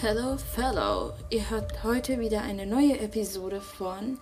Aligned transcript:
Hello 0.00 0.36
Fellow, 0.54 1.12
ihr 1.28 1.50
hört 1.50 1.82
heute 1.82 2.20
wieder 2.20 2.42
eine 2.42 2.66
neue 2.66 3.00
Episode 3.00 3.60
von 3.60 4.16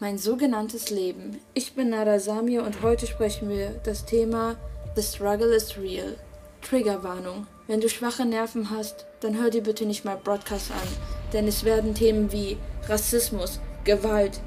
Mein 0.00 0.18
sogenanntes 0.18 0.90
Leben. 0.90 1.38
Ich 1.54 1.74
bin 1.74 1.90
Nada 1.90 2.18
Samir 2.18 2.64
und 2.64 2.82
heute 2.82 3.06
sprechen 3.06 3.48
wir 3.48 3.70
das 3.84 4.04
Thema 4.04 4.56
The 4.96 5.02
Struggle 5.04 5.54
is 5.54 5.78
Real. 5.78 6.16
Triggerwarnung. 6.60 7.46
Wenn 7.68 7.80
du 7.80 7.88
schwache 7.88 8.24
Nerven 8.24 8.70
hast, 8.70 9.06
dann 9.20 9.40
hör 9.40 9.50
dir 9.50 9.62
bitte 9.62 9.86
nicht 9.86 10.04
mal 10.04 10.16
Broadcast 10.16 10.72
an, 10.72 10.88
denn 11.32 11.46
es 11.46 11.62
werden 11.62 11.94
Themen 11.94 12.32
wie 12.32 12.56
Rassismus, 12.88 13.60
Gewalt, 13.84 14.40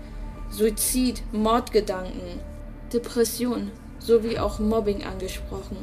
Suizid, 0.50 1.24
Mordgedanken, 1.32 2.42
Depression 2.92 3.72
sowie 4.00 4.40
auch 4.40 4.60
Mobbing 4.60 5.06
angesprochen. 5.06 5.78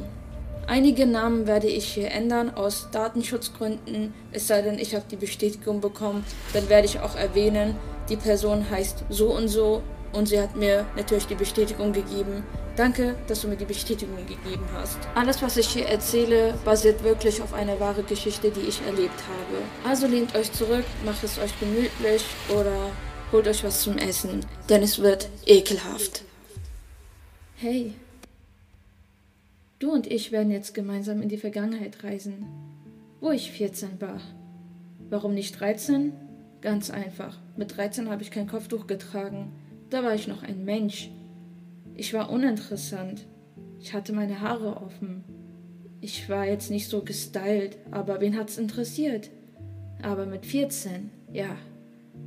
Einige 0.65 1.05
Namen 1.05 1.45
werde 1.45 1.67
ich 1.67 1.93
hier 1.93 2.09
ändern 2.11 2.55
aus 2.55 2.87
Datenschutzgründen, 2.91 4.13
es 4.31 4.47
sei 4.47 4.61
denn, 4.61 4.79
ich 4.79 4.95
habe 4.95 5.05
die 5.11 5.17
Bestätigung 5.17 5.81
bekommen, 5.81 6.25
dann 6.53 6.69
werde 6.69 6.87
ich 6.87 6.99
auch 6.99 7.15
erwähnen, 7.15 7.75
die 8.09 8.15
Person 8.15 8.69
heißt 8.69 9.03
so 9.09 9.35
und 9.35 9.49
so 9.49 9.83
und 10.13 10.27
sie 10.27 10.39
hat 10.39 10.55
mir 10.55 10.85
natürlich 10.95 11.27
die 11.27 11.35
Bestätigung 11.35 11.91
gegeben. 11.91 12.43
Danke, 12.75 13.15
dass 13.27 13.41
du 13.41 13.49
mir 13.49 13.57
die 13.57 13.65
Bestätigung 13.65 14.17
gegeben 14.25 14.65
hast. 14.73 14.97
Alles, 15.13 15.41
was 15.41 15.57
ich 15.57 15.67
hier 15.67 15.85
erzähle, 15.85 16.53
basiert 16.65 17.03
wirklich 17.03 17.41
auf 17.41 17.53
einer 17.53 17.79
wahren 17.79 18.05
Geschichte, 18.07 18.49
die 18.49 18.61
ich 18.61 18.81
erlebt 18.85 19.21
habe. 19.21 19.87
Also 19.87 20.07
lehnt 20.07 20.33
euch 20.35 20.51
zurück, 20.51 20.85
macht 21.05 21.23
es 21.23 21.37
euch 21.39 21.59
gemütlich 21.59 22.23
oder 22.49 22.89
holt 23.31 23.47
euch 23.47 23.63
was 23.63 23.81
zum 23.81 23.97
Essen, 23.97 24.45
denn 24.69 24.81
es 24.81 24.99
wird 24.99 25.29
ekelhaft. 25.45 26.23
Hey, 27.57 27.93
du 29.83 29.91
und 29.91 30.07
ich 30.07 30.31
werden 30.31 30.51
jetzt 30.51 30.73
gemeinsam 30.73 31.21
in 31.21 31.27
die 31.27 31.37
Vergangenheit 31.37 32.03
reisen, 32.03 32.45
wo 33.19 33.31
ich 33.31 33.51
14 33.51 33.99
war. 33.99 34.21
Warum 35.09 35.33
nicht 35.33 35.59
13? 35.59 36.13
Ganz 36.61 36.89
einfach. 36.89 37.37
Mit 37.57 37.75
13 37.75 38.09
habe 38.09 38.21
ich 38.23 38.31
kein 38.31 38.47
Kopftuch 38.47 38.87
getragen. 38.87 39.51
Da 39.89 40.01
war 40.03 40.15
ich 40.15 40.27
noch 40.27 40.41
ein 40.41 40.63
Mensch. 40.63 41.11
Ich 41.95 42.13
war 42.13 42.29
uninteressant. 42.29 43.27
Ich 43.79 43.93
hatte 43.93 44.13
meine 44.13 44.39
Haare 44.39 44.77
offen. 44.77 45.25
Ich 45.99 46.29
war 46.29 46.45
jetzt 46.45 46.71
nicht 46.71 46.87
so 46.87 47.03
gestylt, 47.03 47.77
aber 47.91 48.21
wen 48.21 48.37
hat's 48.37 48.57
interessiert? 48.57 49.29
Aber 50.01 50.25
mit 50.25 50.45
14, 50.45 51.09
ja, 51.33 51.57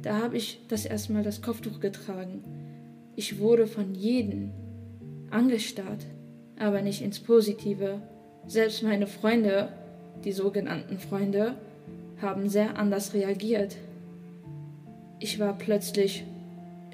da 0.02 0.18
habe 0.18 0.36
ich 0.36 0.60
das 0.68 0.84
erste 0.84 1.14
Mal 1.14 1.22
das 1.22 1.40
Kopftuch 1.40 1.80
getragen. 1.80 2.44
Ich 3.16 3.38
wurde 3.38 3.66
von 3.66 3.94
jedem 3.94 4.50
angestarrt, 5.30 6.06
aber 6.58 6.82
nicht 6.82 7.02
ins 7.02 7.20
Positive. 7.20 8.00
Selbst 8.46 8.82
meine 8.82 9.06
Freunde, 9.06 9.68
die 10.24 10.32
sogenannten 10.32 10.98
Freunde, 10.98 11.54
haben 12.20 12.48
sehr 12.48 12.78
anders 12.78 13.14
reagiert. 13.14 13.76
Ich 15.18 15.38
war 15.38 15.56
plötzlich 15.56 16.24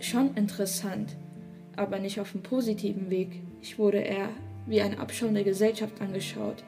schon 0.00 0.34
interessant, 0.34 1.16
aber 1.76 1.98
nicht 1.98 2.20
auf 2.20 2.32
dem 2.32 2.42
positiven 2.42 3.10
Weg. 3.10 3.40
Ich 3.60 3.78
wurde 3.78 3.98
eher 3.98 4.30
wie 4.66 4.80
eine 4.80 4.98
abschauende 4.98 5.44
Gesellschaft 5.44 6.00
angeschaut 6.00 6.64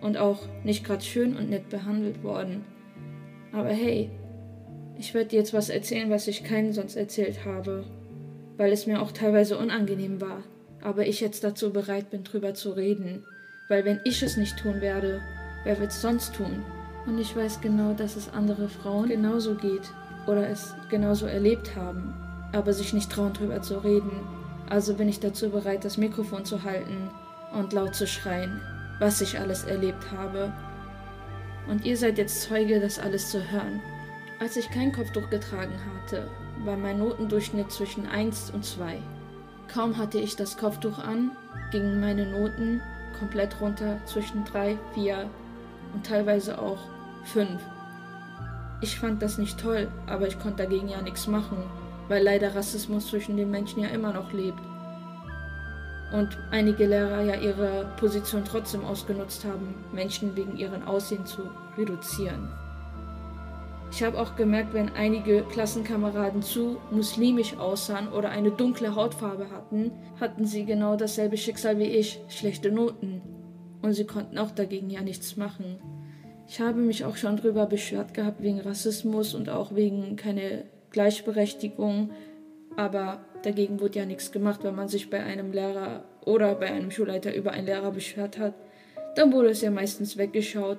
und 0.00 0.16
auch 0.16 0.40
nicht 0.64 0.84
gerade 0.84 1.02
schön 1.02 1.36
und 1.36 1.50
nett 1.50 1.68
behandelt 1.68 2.22
worden. 2.22 2.64
Aber 3.52 3.70
hey, 3.70 4.10
ich 4.98 5.14
werde 5.14 5.30
dir 5.30 5.38
jetzt 5.38 5.54
was 5.54 5.68
erzählen, 5.68 6.10
was 6.10 6.28
ich 6.28 6.44
keinen 6.44 6.72
sonst 6.72 6.96
erzählt 6.96 7.44
habe, 7.44 7.84
weil 8.56 8.72
es 8.72 8.86
mir 8.86 9.00
auch 9.00 9.12
teilweise 9.12 9.58
unangenehm 9.58 10.20
war, 10.20 10.42
aber 10.82 11.06
ich 11.06 11.20
jetzt 11.20 11.44
dazu 11.44 11.72
bereit 11.72 12.10
bin, 12.10 12.24
drüber 12.24 12.54
zu 12.54 12.72
reden, 12.72 13.24
weil 13.68 13.84
wenn 13.84 14.00
ich 14.04 14.22
es 14.22 14.36
nicht 14.36 14.58
tun 14.58 14.80
werde, 14.80 15.20
wer 15.64 15.78
wird 15.78 15.92
es 15.92 16.02
sonst 16.02 16.34
tun? 16.34 16.64
Und 17.06 17.18
ich 17.18 17.34
weiß 17.34 17.60
genau, 17.60 17.94
dass 17.94 18.16
es 18.16 18.28
andere 18.28 18.68
Frauen 18.68 19.08
genauso 19.08 19.54
geht 19.54 19.90
oder 20.26 20.48
es 20.48 20.74
genauso 20.88 21.26
erlebt 21.26 21.74
haben, 21.74 22.14
aber 22.52 22.72
sich 22.72 22.92
nicht 22.92 23.10
trauen, 23.10 23.32
drüber 23.32 23.62
zu 23.62 23.82
reden. 23.82 24.20
Also 24.68 24.94
bin 24.94 25.08
ich 25.08 25.20
dazu 25.20 25.50
bereit, 25.50 25.84
das 25.84 25.96
Mikrofon 25.96 26.44
zu 26.44 26.62
halten 26.62 27.10
und 27.52 27.72
laut 27.72 27.94
zu 27.94 28.06
schreien, 28.06 28.60
was 28.98 29.20
ich 29.20 29.38
alles 29.38 29.64
erlebt 29.64 30.10
habe. 30.12 30.52
Und 31.68 31.84
ihr 31.84 31.96
seid 31.96 32.18
jetzt 32.18 32.42
Zeuge, 32.42 32.80
das 32.80 32.98
alles 32.98 33.30
zu 33.30 33.50
hören. 33.50 33.80
Als 34.40 34.56
ich 34.56 34.70
kein 34.70 34.92
Kopftuch 34.92 35.30
getragen 35.30 35.74
hatte, 35.94 36.28
war 36.64 36.76
mein 36.76 36.98
Notendurchschnitt 36.98 37.70
zwischen 37.70 38.06
1 38.06 38.50
und 38.50 38.64
2. 38.64 38.98
Kaum 39.72 39.96
hatte 39.96 40.18
ich 40.18 40.36
das 40.36 40.58
Kopftuch 40.58 40.98
an, 40.98 41.30
gingen 41.70 41.98
meine 41.98 42.26
Noten 42.26 42.82
komplett 43.18 43.58
runter 43.60 43.98
zwischen 44.04 44.44
3, 44.44 44.76
4 44.94 45.30
und 45.94 46.06
teilweise 46.06 46.60
auch 46.60 46.78
5. 47.24 47.48
Ich 48.82 48.98
fand 48.98 49.22
das 49.22 49.38
nicht 49.38 49.58
toll, 49.58 49.88
aber 50.06 50.26
ich 50.26 50.38
konnte 50.38 50.64
dagegen 50.64 50.88
ja 50.88 51.00
nichts 51.00 51.26
machen, 51.26 51.56
weil 52.08 52.22
leider 52.22 52.54
Rassismus 52.54 53.06
zwischen 53.06 53.36
den 53.38 53.50
Menschen 53.50 53.80
ja 53.80 53.88
immer 53.88 54.12
noch 54.12 54.32
lebt. 54.32 54.60
Und 56.12 56.36
einige 56.50 56.86
Lehrer 56.86 57.22
ja 57.22 57.36
ihre 57.36 57.86
Position 57.96 58.44
trotzdem 58.44 58.84
ausgenutzt 58.84 59.46
haben, 59.46 59.74
Menschen 59.92 60.36
wegen 60.36 60.58
ihren 60.58 60.82
Aussehen 60.82 61.24
zu 61.24 61.48
reduzieren. 61.78 62.50
Ich 63.92 64.02
habe 64.02 64.18
auch 64.18 64.36
gemerkt, 64.36 64.72
wenn 64.72 64.88
einige 64.88 65.42
Klassenkameraden 65.42 66.40
zu 66.40 66.78
muslimisch 66.90 67.58
aussahen 67.58 68.08
oder 68.08 68.30
eine 68.30 68.50
dunkle 68.50 68.94
Hautfarbe 68.94 69.50
hatten, 69.50 69.92
hatten 70.18 70.46
sie 70.46 70.64
genau 70.64 70.96
dasselbe 70.96 71.36
Schicksal 71.36 71.78
wie 71.78 71.84
ich, 71.84 72.18
schlechte 72.28 72.72
Noten. 72.72 73.20
Und 73.82 73.92
sie 73.92 74.06
konnten 74.06 74.38
auch 74.38 74.50
dagegen 74.50 74.88
ja 74.88 75.02
nichts 75.02 75.36
machen. 75.36 75.76
Ich 76.48 76.58
habe 76.58 76.80
mich 76.80 77.04
auch 77.04 77.16
schon 77.16 77.36
drüber 77.36 77.66
beschwert 77.66 78.14
gehabt 78.14 78.42
wegen 78.42 78.60
Rassismus 78.60 79.34
und 79.34 79.50
auch 79.50 79.74
wegen 79.74 80.16
keine 80.16 80.64
Gleichberechtigung, 80.90 82.12
aber 82.76 83.26
dagegen 83.42 83.78
wurde 83.78 83.98
ja 83.98 84.06
nichts 84.06 84.32
gemacht, 84.32 84.60
wenn 84.64 84.74
man 84.74 84.88
sich 84.88 85.10
bei 85.10 85.22
einem 85.22 85.52
Lehrer 85.52 86.04
oder 86.24 86.54
bei 86.54 86.72
einem 86.72 86.90
Schulleiter 86.90 87.34
über 87.34 87.50
einen 87.50 87.66
Lehrer 87.66 87.90
beschwert 87.90 88.38
hat. 88.38 88.54
Dann 89.16 89.32
wurde 89.34 89.50
es 89.50 89.60
ja 89.60 89.70
meistens 89.70 90.16
weggeschaut 90.16 90.78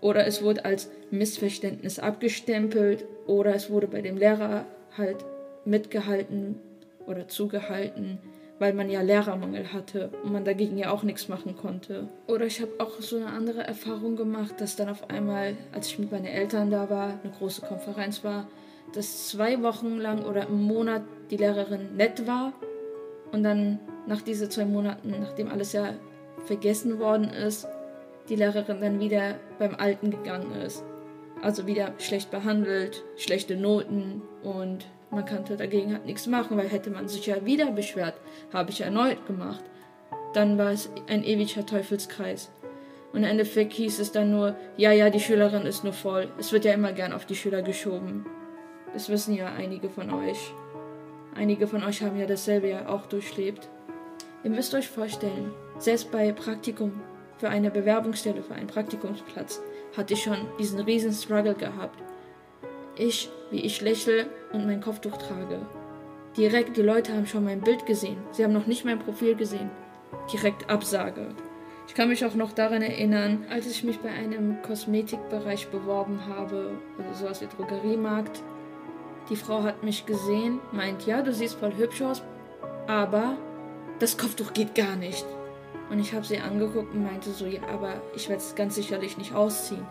oder 0.00 0.26
es 0.26 0.42
wurde 0.42 0.64
als 0.64 0.90
Missverständnis 1.10 1.98
abgestempelt 1.98 3.04
oder 3.26 3.54
es 3.54 3.70
wurde 3.70 3.88
bei 3.88 4.00
dem 4.00 4.16
Lehrer 4.16 4.66
halt 4.96 5.24
mitgehalten 5.64 6.56
oder 7.06 7.28
zugehalten, 7.28 8.18
weil 8.58 8.72
man 8.72 8.90
ja 8.90 9.02
Lehrermangel 9.02 9.72
hatte 9.72 10.10
und 10.22 10.32
man 10.32 10.44
dagegen 10.44 10.78
ja 10.78 10.90
auch 10.90 11.02
nichts 11.02 11.28
machen 11.28 11.56
konnte. 11.56 12.08
Oder 12.26 12.46
ich 12.46 12.60
habe 12.60 12.72
auch 12.78 13.00
so 13.00 13.16
eine 13.16 13.26
andere 13.26 13.66
Erfahrung 13.66 14.16
gemacht, 14.16 14.60
dass 14.60 14.76
dann 14.76 14.88
auf 14.88 15.08
einmal, 15.10 15.56
als 15.72 15.88
ich 15.88 15.98
mit 15.98 16.10
meinen 16.10 16.26
Eltern 16.26 16.70
da 16.70 16.90
war, 16.90 17.18
eine 17.22 17.32
große 17.38 17.62
Konferenz 17.62 18.24
war, 18.24 18.48
dass 18.94 19.28
zwei 19.28 19.62
Wochen 19.62 19.98
lang 19.98 20.24
oder 20.24 20.48
im 20.48 20.62
Monat 20.62 21.02
die 21.30 21.36
Lehrerin 21.36 21.96
nett 21.96 22.26
war 22.26 22.52
und 23.32 23.42
dann 23.42 23.78
nach 24.06 24.22
diesen 24.22 24.50
zwei 24.50 24.64
Monaten, 24.64 25.14
nachdem 25.20 25.48
alles 25.50 25.72
ja 25.72 25.94
vergessen 26.46 26.98
worden 26.98 27.24
ist, 27.24 27.68
die 28.28 28.36
Lehrerin 28.36 28.80
dann 28.80 29.00
wieder 29.00 29.34
beim 29.58 29.74
Alten 29.74 30.10
gegangen 30.10 30.52
ist. 30.60 30.84
Also 31.42 31.66
wieder 31.66 31.94
schlecht 31.98 32.30
behandelt, 32.30 33.04
schlechte 33.16 33.56
Noten 33.56 34.22
und 34.42 34.86
man 35.10 35.24
konnte 35.24 35.56
dagegen 35.56 35.92
halt 35.92 36.04
nichts 36.04 36.26
machen, 36.26 36.56
weil 36.56 36.68
hätte 36.68 36.90
man 36.90 37.08
sich 37.08 37.26
ja 37.26 37.44
wieder 37.44 37.70
beschwert, 37.70 38.14
habe 38.52 38.70
ich 38.70 38.80
erneut 38.80 39.26
gemacht. 39.26 39.64
Dann 40.34 40.58
war 40.58 40.72
es 40.72 40.90
ein 41.08 41.24
ewiger 41.24 41.64
Teufelskreis. 41.64 42.50
Und 43.12 43.20
im 43.20 43.30
Endeffekt 43.30 43.72
hieß 43.72 44.00
es 44.00 44.12
dann 44.12 44.30
nur, 44.30 44.54
ja, 44.76 44.92
ja, 44.92 45.08
die 45.08 45.20
Schülerin 45.20 45.62
ist 45.62 45.82
nur 45.82 45.94
voll. 45.94 46.28
Es 46.38 46.52
wird 46.52 46.66
ja 46.66 46.74
immer 46.74 46.92
gern 46.92 47.12
auf 47.12 47.24
die 47.24 47.36
Schüler 47.36 47.62
geschoben. 47.62 48.26
Das 48.92 49.08
wissen 49.08 49.34
ja 49.34 49.46
einige 49.46 49.88
von 49.88 50.12
euch. 50.12 50.52
Einige 51.34 51.66
von 51.66 51.82
euch 51.84 52.02
haben 52.02 52.18
ja 52.18 52.26
dasselbe 52.26 52.68
ja 52.68 52.88
auch 52.88 53.06
durchlebt. 53.06 53.68
Ihr 54.44 54.50
müsst 54.50 54.74
euch 54.74 54.88
vorstellen, 54.88 55.52
selbst 55.78 56.12
bei 56.12 56.32
Praktikum 56.32 57.00
für 57.38 57.48
eine 57.48 57.70
Bewerbungsstelle, 57.70 58.42
für 58.42 58.54
einen 58.54 58.66
Praktikumsplatz, 58.66 59.62
hatte 59.96 60.14
ich 60.14 60.22
schon 60.22 60.38
diesen 60.58 60.80
riesen 60.80 61.12
Struggle 61.12 61.54
gehabt. 61.54 61.98
Ich, 62.96 63.30
wie 63.50 63.60
ich 63.60 63.80
lächle 63.80 64.26
und 64.52 64.66
mein 64.66 64.80
Kopftuch 64.80 65.16
trage. 65.16 65.60
Direkt, 66.36 66.76
die 66.76 66.82
Leute 66.82 67.14
haben 67.14 67.26
schon 67.26 67.44
mein 67.44 67.60
Bild 67.60 67.86
gesehen. 67.86 68.18
Sie 68.32 68.44
haben 68.44 68.52
noch 68.52 68.66
nicht 68.66 68.84
mein 68.84 68.98
Profil 68.98 69.34
gesehen. 69.34 69.70
Direkt 70.32 70.68
Absage. 70.68 71.34
Ich 71.86 71.94
kann 71.94 72.08
mich 72.08 72.24
auch 72.24 72.34
noch 72.34 72.52
daran 72.52 72.82
erinnern, 72.82 73.46
als 73.50 73.66
ich 73.66 73.82
mich 73.82 73.98
bei 73.98 74.10
einem 74.10 74.60
Kosmetikbereich 74.62 75.68
beworben 75.68 76.20
habe, 76.28 76.72
also 76.98 77.24
sowas 77.24 77.40
wie 77.40 77.46
Drogeriemarkt. 77.46 78.42
Die 79.30 79.36
Frau 79.36 79.62
hat 79.62 79.82
mich 79.82 80.06
gesehen, 80.06 80.60
meint, 80.70 81.06
ja, 81.06 81.22
du 81.22 81.32
siehst 81.32 81.56
voll 81.56 81.74
hübsch 81.76 82.02
aus, 82.02 82.22
aber 82.86 83.36
das 83.98 84.18
Kopftuch 84.18 84.52
geht 84.52 84.74
gar 84.74 84.96
nicht. 84.96 85.24
Und 85.90 85.98
ich 85.98 86.12
habe 86.12 86.24
sie 86.24 86.38
angeguckt 86.38 86.94
und 86.94 87.04
meinte 87.04 87.30
so, 87.30 87.46
ja, 87.46 87.60
aber 87.72 87.94
ich 88.14 88.28
werde 88.28 88.42
es 88.42 88.54
ganz 88.54 88.74
sicherlich 88.74 89.16
nicht 89.16 89.34
ausziehen. 89.34 89.86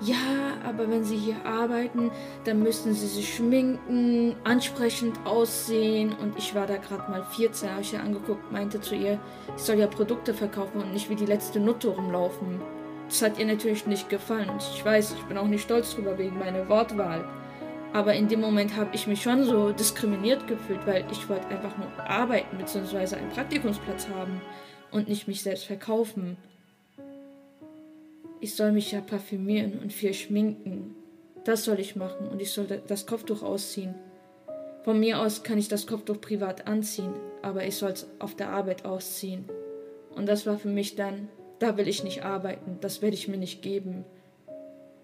Ja, 0.00 0.58
aber 0.64 0.90
wenn 0.90 1.04
Sie 1.04 1.16
hier 1.16 1.46
arbeiten, 1.46 2.10
dann 2.44 2.62
müssen 2.62 2.94
Sie 2.94 3.06
sich 3.06 3.34
schminken, 3.34 4.34
ansprechend 4.42 5.18
aussehen. 5.24 6.14
Und 6.20 6.36
ich 6.36 6.54
war 6.54 6.66
da 6.66 6.76
gerade 6.76 7.10
mal 7.10 7.22
14, 7.22 7.70
habe 7.70 7.80
ich 7.80 7.92
ihr 7.92 8.02
angeguckt, 8.02 8.50
meinte 8.50 8.80
zu 8.80 8.96
ihr, 8.96 9.18
ich 9.56 9.62
soll 9.62 9.76
ja 9.76 9.86
Produkte 9.86 10.34
verkaufen 10.34 10.82
und 10.82 10.92
nicht 10.92 11.08
wie 11.10 11.14
die 11.14 11.26
letzte 11.26 11.60
Nutte 11.60 11.88
rumlaufen. 11.88 12.60
Das 13.08 13.22
hat 13.22 13.38
ihr 13.38 13.46
natürlich 13.46 13.86
nicht 13.86 14.08
gefallen 14.08 14.50
und 14.50 14.62
ich 14.74 14.84
weiß, 14.84 15.12
ich 15.12 15.22
bin 15.24 15.38
auch 15.38 15.46
nicht 15.46 15.62
stolz 15.62 15.94
drüber 15.94 16.18
wegen 16.18 16.38
meiner 16.38 16.68
Wortwahl. 16.68 17.24
Aber 17.92 18.14
in 18.14 18.26
dem 18.26 18.40
Moment 18.40 18.76
habe 18.76 18.90
ich 18.92 19.06
mich 19.06 19.22
schon 19.22 19.44
so 19.44 19.70
diskriminiert 19.70 20.48
gefühlt, 20.48 20.84
weil 20.86 21.04
ich 21.12 21.28
wollte 21.28 21.46
einfach 21.48 21.76
nur 21.78 21.86
arbeiten 21.98 22.58
bzw. 22.58 23.14
einen 23.14 23.30
Praktikumsplatz 23.30 24.08
haben 24.08 24.40
und 24.94 25.08
nicht 25.08 25.26
mich 25.26 25.42
selbst 25.42 25.64
verkaufen. 25.64 26.36
Ich 28.40 28.54
soll 28.54 28.70
mich 28.70 28.92
ja 28.92 29.00
parfümieren 29.00 29.80
und 29.80 29.92
viel 29.92 30.14
schminken. 30.14 30.94
Das 31.44 31.64
soll 31.64 31.80
ich 31.80 31.96
machen 31.96 32.28
und 32.28 32.40
ich 32.40 32.52
soll 32.52 32.66
das 32.86 33.04
Kopftuch 33.04 33.42
ausziehen. 33.42 33.94
Von 34.84 35.00
mir 35.00 35.20
aus 35.20 35.42
kann 35.42 35.58
ich 35.58 35.68
das 35.68 35.86
Kopftuch 35.86 36.20
privat 36.20 36.68
anziehen, 36.68 37.12
aber 37.42 37.66
ich 37.66 37.76
soll 37.76 37.90
es 37.90 38.06
auf 38.20 38.36
der 38.36 38.50
Arbeit 38.50 38.84
ausziehen. 38.84 39.46
Und 40.14 40.26
das 40.26 40.46
war 40.46 40.58
für 40.58 40.68
mich 40.68 40.94
dann, 40.94 41.28
da 41.58 41.76
will 41.76 41.88
ich 41.88 42.04
nicht 42.04 42.22
arbeiten, 42.22 42.78
das 42.80 43.02
werde 43.02 43.16
ich 43.16 43.26
mir 43.26 43.38
nicht 43.38 43.62
geben. 43.62 44.04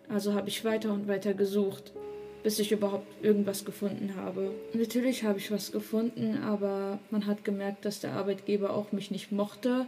Also 0.09 0.35
habe 0.35 0.49
ich 0.49 0.65
weiter 0.65 0.93
und 0.93 1.09
weiter 1.09 1.35
gesucht, 1.35 1.93
bis 2.43 2.59
ich 2.59 2.73
überhaupt 2.73 3.07
irgendwas 3.23 3.65
gefunden 3.65 4.15
habe. 4.17 4.51
Natürlich 4.73 5.25
habe 5.25 5.39
ich 5.39 5.51
was 5.51 5.73
gefunden, 5.73 6.39
aber 6.39 6.99
man 7.11 7.27
hat 7.27 7.45
gemerkt, 7.45 7.85
dass 7.85 8.01
der 8.01 8.13
Arbeitgeber 8.13 8.75
auch 8.75 8.93
mich 8.93 9.11
nicht 9.11 9.33
mochte 9.33 9.87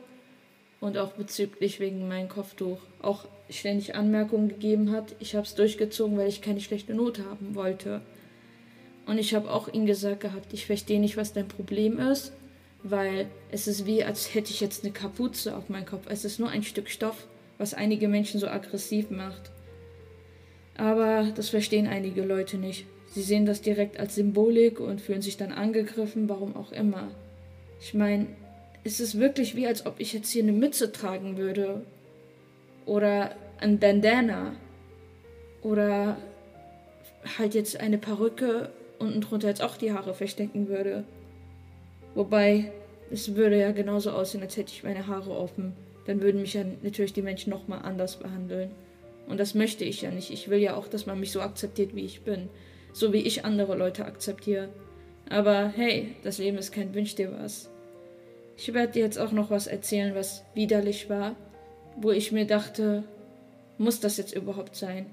und 0.80 0.98
auch 0.98 1.12
bezüglich 1.12 1.80
wegen 1.80 2.08
meinem 2.08 2.28
Kopftuch 2.28 2.78
auch 3.00 3.26
ständig 3.48 3.94
Anmerkungen 3.94 4.48
gegeben 4.48 4.90
hat. 4.90 5.14
Ich 5.20 5.34
habe 5.34 5.46
es 5.46 5.54
durchgezogen, 5.54 6.18
weil 6.18 6.28
ich 6.28 6.42
keine 6.42 6.60
schlechte 6.60 6.94
Note 6.94 7.24
haben 7.24 7.54
wollte. 7.54 8.02
Und 9.06 9.18
ich 9.18 9.34
habe 9.34 9.50
auch 9.50 9.68
ihm 9.72 9.86
gesagt 9.86 10.20
gehabt, 10.20 10.52
ich 10.52 10.66
verstehe 10.66 11.00
nicht, 11.00 11.16
was 11.16 11.32
dein 11.32 11.48
Problem 11.48 11.98
ist, 11.98 12.32
weil 12.82 13.26
es 13.50 13.66
ist 13.66 13.86
wie, 13.86 14.04
als 14.04 14.34
hätte 14.34 14.50
ich 14.50 14.60
jetzt 14.60 14.84
eine 14.84 14.92
Kapuze 14.92 15.56
auf 15.56 15.68
meinem 15.68 15.86
Kopf. 15.86 16.06
Es 16.08 16.24
ist 16.24 16.38
nur 16.38 16.48
ein 16.48 16.62
Stück 16.62 16.88
Stoff, 16.88 17.26
was 17.58 17.74
einige 17.74 18.08
Menschen 18.08 18.40
so 18.40 18.48
aggressiv 18.48 19.10
macht. 19.10 19.50
Aber 20.76 21.28
das 21.34 21.50
verstehen 21.50 21.86
einige 21.86 22.22
Leute 22.22 22.56
nicht. 22.56 22.86
Sie 23.10 23.22
sehen 23.22 23.44
das 23.44 23.60
direkt 23.60 24.00
als 24.00 24.14
Symbolik 24.14 24.80
und 24.80 25.00
fühlen 25.00 25.22
sich 25.22 25.36
dann 25.36 25.52
angegriffen, 25.52 26.28
warum 26.28 26.56
auch 26.56 26.72
immer. 26.72 27.08
Ich 27.80 27.94
meine, 27.94 28.26
es 28.84 29.00
ist 29.00 29.18
wirklich 29.18 29.54
wie, 29.54 29.66
als 29.66 29.84
ob 29.86 29.96
ich 29.98 30.12
jetzt 30.12 30.30
hier 30.30 30.42
eine 30.42 30.52
Mütze 30.52 30.92
tragen 30.92 31.36
würde. 31.36 31.82
Oder 32.86 33.36
ein 33.60 33.78
Bandana. 33.78 34.54
Oder 35.62 36.16
halt 37.38 37.54
jetzt 37.54 37.78
eine 37.78 37.98
Perücke 37.98 38.70
unten 38.98 39.20
drunter 39.20 39.48
jetzt 39.48 39.62
auch 39.62 39.76
die 39.76 39.92
Haare 39.92 40.14
verstecken 40.14 40.68
würde. 40.68 41.04
Wobei, 42.14 42.72
es 43.10 43.34
würde 43.34 43.58
ja 43.58 43.72
genauso 43.72 44.10
aussehen, 44.10 44.42
als 44.42 44.56
hätte 44.56 44.72
ich 44.72 44.84
meine 44.84 45.06
Haare 45.06 45.30
offen. 45.30 45.74
Dann 46.06 46.22
würden 46.22 46.40
mich 46.40 46.54
ja 46.54 46.64
natürlich 46.82 47.12
die 47.12 47.22
Menschen 47.22 47.50
nochmal 47.50 47.82
anders 47.82 48.16
behandeln. 48.16 48.70
Und 49.32 49.40
das 49.40 49.54
möchte 49.54 49.86
ich 49.86 50.02
ja 50.02 50.10
nicht. 50.10 50.30
Ich 50.30 50.50
will 50.50 50.58
ja 50.58 50.76
auch, 50.76 50.88
dass 50.88 51.06
man 51.06 51.18
mich 51.18 51.32
so 51.32 51.40
akzeptiert, 51.40 51.96
wie 51.96 52.04
ich 52.04 52.20
bin. 52.20 52.50
So 52.92 53.14
wie 53.14 53.22
ich 53.22 53.46
andere 53.46 53.74
Leute 53.74 54.04
akzeptiere. 54.04 54.68
Aber 55.30 55.72
hey, 55.74 56.14
das 56.22 56.36
Leben 56.36 56.58
ist 56.58 56.70
kein 56.70 56.94
Wünsch 56.94 57.14
dir 57.14 57.32
was. 57.40 57.70
Ich 58.58 58.74
werde 58.74 58.92
dir 58.92 59.02
jetzt 59.02 59.18
auch 59.18 59.32
noch 59.32 59.48
was 59.48 59.68
erzählen, 59.68 60.14
was 60.14 60.44
widerlich 60.52 61.08
war, 61.08 61.34
wo 61.96 62.10
ich 62.10 62.30
mir 62.30 62.46
dachte, 62.46 63.04
muss 63.78 64.00
das 64.00 64.18
jetzt 64.18 64.36
überhaupt 64.36 64.76
sein? 64.76 65.06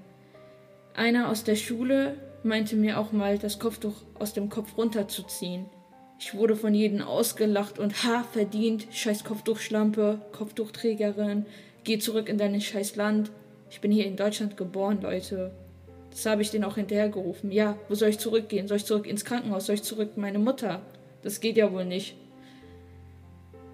Einer 0.94 1.30
aus 1.30 1.42
der 1.42 1.56
Schule 1.56 2.14
meinte 2.42 2.76
mir 2.76 2.98
auch 2.98 3.12
mal, 3.12 3.38
das 3.38 3.58
Kopftuch 3.58 3.94
aus 4.18 4.34
dem 4.34 4.50
Kopf 4.50 4.76
runterzuziehen. 4.76 5.64
Ich 6.18 6.34
wurde 6.34 6.56
von 6.56 6.74
jedem 6.74 7.00
ausgelacht 7.00 7.78
und 7.78 8.04
ha, 8.04 8.24
verdient, 8.34 8.86
scheiß 8.92 9.24
Kopftuchschlampe, 9.24 10.20
Kopftuchträgerin, 10.32 11.46
geh 11.84 11.98
zurück 11.98 12.28
in 12.28 12.36
dein 12.36 12.60
scheiß 12.60 12.96
Land. 12.96 13.30
Ich 13.70 13.80
bin 13.80 13.92
hier 13.92 14.06
in 14.06 14.16
Deutschland 14.16 14.56
geboren, 14.56 15.00
Leute. 15.00 15.52
Das 16.10 16.26
habe 16.26 16.42
ich 16.42 16.50
denen 16.50 16.64
auch 16.64 16.74
hinterhergerufen. 16.74 17.52
Ja, 17.52 17.78
wo 17.88 17.94
soll 17.94 18.08
ich 18.08 18.18
zurückgehen? 18.18 18.66
Soll 18.66 18.78
ich 18.78 18.84
zurück 18.84 19.06
ins 19.06 19.24
Krankenhaus? 19.24 19.66
Soll 19.66 19.76
ich 19.76 19.84
zurück 19.84 20.16
meine 20.16 20.40
Mutter? 20.40 20.82
Das 21.22 21.40
geht 21.40 21.56
ja 21.56 21.72
wohl 21.72 21.84
nicht. 21.84 22.16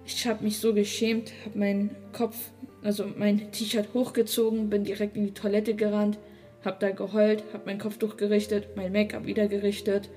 Ich 0.05 0.25
habe 0.27 0.43
mich 0.43 0.59
so 0.59 0.73
geschämt, 0.73 1.33
habe 1.45 1.59
meinen 1.59 1.95
Kopf, 2.13 2.37
also 2.83 3.05
mein 3.17 3.51
T-Shirt 3.51 3.89
hochgezogen, 3.93 4.69
bin 4.69 4.83
direkt 4.83 5.17
in 5.17 5.25
die 5.25 5.33
Toilette 5.33 5.73
gerannt, 5.73 6.17
hab 6.63 6.79
da 6.79 6.91
geheult, 6.91 7.43
hab 7.51 7.65
mein 7.65 7.79
Kopftuch 7.79 8.15
gerichtet, 8.15 8.69
mein 8.75 8.93
Make-up 8.93 9.25
wieder 9.25 9.47
gerichtet. 9.47 10.09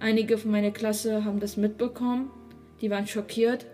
Einige 0.00 0.36
von 0.36 0.50
meiner 0.50 0.70
Klasse 0.70 1.24
haben 1.24 1.40
das 1.40 1.56
mitbekommen, 1.56 2.30
die 2.82 2.90
waren 2.90 3.06
schockiert 3.06 3.64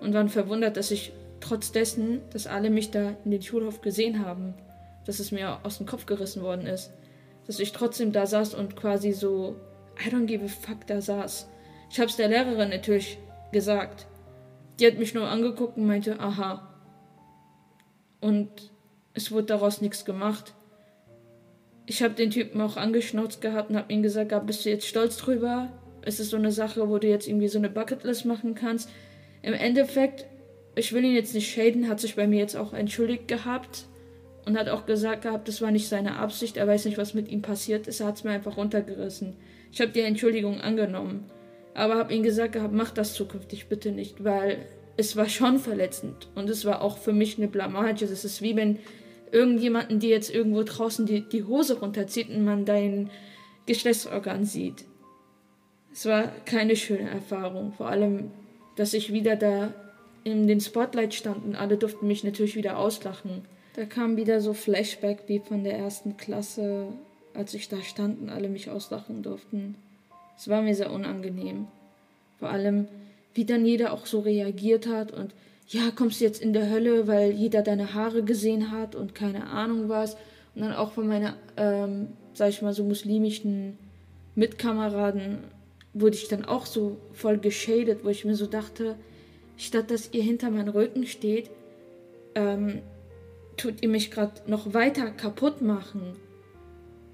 und 0.00 0.14
waren 0.14 0.28
verwundert, 0.28 0.76
dass 0.76 0.90
ich 0.90 1.12
trotz 1.38 1.70
dessen, 1.70 2.20
dass 2.32 2.48
alle 2.48 2.70
mich 2.70 2.90
da 2.90 3.14
in 3.24 3.30
den 3.30 3.42
Schulhof 3.42 3.80
gesehen 3.80 4.24
haben, 4.24 4.54
dass 5.08 5.18
es 5.18 5.32
mir 5.32 5.58
aus 5.64 5.78
dem 5.78 5.86
Kopf 5.86 6.06
gerissen 6.06 6.42
worden 6.42 6.66
ist, 6.66 6.92
dass 7.46 7.58
ich 7.58 7.72
trotzdem 7.72 8.12
da 8.12 8.26
saß 8.26 8.54
und 8.54 8.76
quasi 8.76 9.12
so 9.12 9.56
I 9.98 10.10
don't 10.10 10.26
give 10.26 10.44
a 10.44 10.48
fuck 10.48 10.86
da 10.86 11.00
saß. 11.00 11.48
Ich 11.90 11.98
hab's 11.98 12.16
der 12.16 12.28
Lehrerin 12.28 12.68
natürlich 12.68 13.18
gesagt. 13.50 14.06
Die 14.78 14.86
hat 14.86 14.98
mich 14.98 15.14
nur 15.14 15.26
angeguckt 15.26 15.76
und 15.76 15.86
meinte, 15.86 16.20
aha. 16.20 16.68
Und 18.20 18.70
es 19.14 19.32
wurde 19.32 19.46
daraus 19.46 19.80
nichts 19.80 20.04
gemacht 20.04 20.54
ich 21.88 22.02
habe 22.02 22.12
den 22.12 22.30
Typen 22.30 22.60
auch 22.60 22.76
angeschnauzt 22.76 23.40
gehabt 23.40 23.70
und 23.70 23.76
habe 23.76 23.90
ihm 23.92 24.02
gesagt, 24.02 24.34
ah, 24.34 24.40
bist 24.40 24.64
du 24.64 24.68
jetzt 24.68 24.86
stolz 24.86 25.16
drüber? 25.16 25.72
Ist 26.04 26.20
es 26.20 26.28
so 26.28 26.36
eine 26.36 26.52
Sache, 26.52 26.86
wo 26.90 26.98
du 26.98 27.08
jetzt 27.08 27.26
irgendwie 27.26 27.48
so 27.48 27.58
eine 27.58 27.70
Bucketlist 27.70 28.26
machen 28.26 28.54
kannst? 28.54 28.90
Im 29.40 29.54
Endeffekt, 29.54 30.26
ich 30.76 30.92
will 30.92 31.02
ihn 31.02 31.14
jetzt 31.14 31.34
nicht 31.34 31.50
schäden, 31.50 31.88
hat 31.88 31.98
sich 31.98 32.14
bei 32.14 32.26
mir 32.26 32.40
jetzt 32.40 32.56
auch 32.56 32.74
entschuldigt 32.74 33.26
gehabt 33.26 33.86
und 34.48 34.58
hat 34.58 34.70
auch 34.70 34.86
gesagt 34.86 35.22
gehabt, 35.22 35.46
das 35.46 35.60
war 35.60 35.70
nicht 35.70 35.88
seine 35.88 36.16
Absicht, 36.16 36.56
er 36.56 36.66
weiß 36.66 36.86
nicht, 36.86 36.96
was 36.96 37.12
mit 37.12 37.28
ihm 37.28 37.42
passiert 37.42 37.86
ist, 37.86 38.00
er 38.00 38.06
hat 38.06 38.16
es 38.16 38.24
mir 38.24 38.30
einfach 38.30 38.56
runtergerissen. 38.56 39.36
Ich 39.70 39.82
habe 39.82 39.92
die 39.92 40.00
Entschuldigung 40.00 40.58
angenommen, 40.58 41.30
aber 41.74 41.96
habe 41.96 42.14
ihm 42.14 42.22
gesagt 42.22 42.54
gehabt, 42.54 42.72
mach 42.72 42.90
das 42.90 43.12
zukünftig 43.12 43.66
bitte 43.66 43.92
nicht, 43.92 44.24
weil 44.24 44.64
es 44.96 45.16
war 45.16 45.28
schon 45.28 45.58
verletzend 45.58 46.28
und 46.34 46.48
es 46.48 46.64
war 46.64 46.80
auch 46.80 46.96
für 46.96 47.12
mich 47.12 47.36
eine 47.36 47.46
Blamage. 47.46 48.06
Es 48.06 48.24
ist 48.24 48.40
wie 48.40 48.56
wenn 48.56 48.78
irgendjemanden, 49.32 50.00
die 50.00 50.08
jetzt 50.08 50.34
irgendwo 50.34 50.62
draußen 50.62 51.04
die, 51.04 51.28
die 51.28 51.44
Hose 51.44 51.78
runterzieht 51.78 52.30
und 52.30 52.42
man 52.42 52.64
dein 52.64 53.10
Geschlechtsorgan 53.66 54.46
sieht. 54.46 54.86
Es 55.92 56.06
war 56.06 56.32
keine 56.46 56.74
schöne 56.74 57.10
Erfahrung. 57.10 57.72
Vor 57.72 57.88
allem, 57.88 58.30
dass 58.76 58.94
ich 58.94 59.12
wieder 59.12 59.36
da 59.36 59.74
in 60.24 60.46
den 60.46 60.60
Spotlight 60.60 61.12
stand 61.12 61.44
und 61.44 61.54
alle 61.54 61.76
durften 61.76 62.06
mich 62.06 62.24
natürlich 62.24 62.56
wieder 62.56 62.78
auslachen. 62.78 63.42
Da 63.78 63.84
kam 63.84 64.16
wieder 64.16 64.40
so 64.40 64.54
Flashback 64.54 65.28
wie 65.28 65.38
von 65.38 65.62
der 65.62 65.78
ersten 65.78 66.16
Klasse, 66.16 66.88
als 67.32 67.54
ich 67.54 67.68
da 67.68 67.80
stand 67.80 68.20
und 68.20 68.28
alle 68.28 68.48
mich 68.48 68.70
auslachen 68.70 69.22
durften. 69.22 69.76
Es 70.36 70.48
war 70.48 70.62
mir 70.62 70.74
sehr 70.74 70.90
unangenehm. 70.90 71.68
Vor 72.40 72.50
allem, 72.50 72.88
wie 73.34 73.44
dann 73.44 73.64
jeder 73.64 73.92
auch 73.92 74.06
so 74.06 74.18
reagiert 74.18 74.88
hat 74.88 75.12
und 75.12 75.32
ja, 75.68 75.92
kommst 75.94 76.20
du 76.20 76.24
jetzt 76.24 76.42
in 76.42 76.52
der 76.52 76.68
Hölle, 76.68 77.06
weil 77.06 77.30
jeder 77.30 77.62
deine 77.62 77.94
Haare 77.94 78.24
gesehen 78.24 78.72
hat 78.72 78.96
und 78.96 79.14
keine 79.14 79.46
Ahnung 79.46 79.88
was. 79.88 80.16
Und 80.56 80.62
dann 80.62 80.72
auch 80.72 80.90
von 80.90 81.06
meiner, 81.06 81.36
ähm, 81.56 82.08
sag 82.34 82.48
ich 82.48 82.62
mal, 82.62 82.72
so 82.72 82.82
muslimischen 82.82 83.78
Mitkameraden 84.34 85.44
wurde 85.94 86.16
ich 86.16 86.26
dann 86.26 86.44
auch 86.44 86.66
so 86.66 86.96
voll 87.12 87.38
geschadet, 87.38 88.00
wo 88.02 88.08
ich 88.08 88.24
mir 88.24 88.34
so 88.34 88.46
dachte, 88.46 88.96
statt 89.56 89.92
dass 89.92 90.12
ihr 90.12 90.24
hinter 90.24 90.50
meinem 90.50 90.70
Rücken 90.70 91.06
steht, 91.06 91.48
ähm, 92.34 92.80
tut 93.58 93.82
ihr 93.82 93.88
mich 93.88 94.10
gerade 94.10 94.32
noch 94.46 94.72
weiter 94.72 95.10
kaputt 95.10 95.60
machen. 95.60 96.16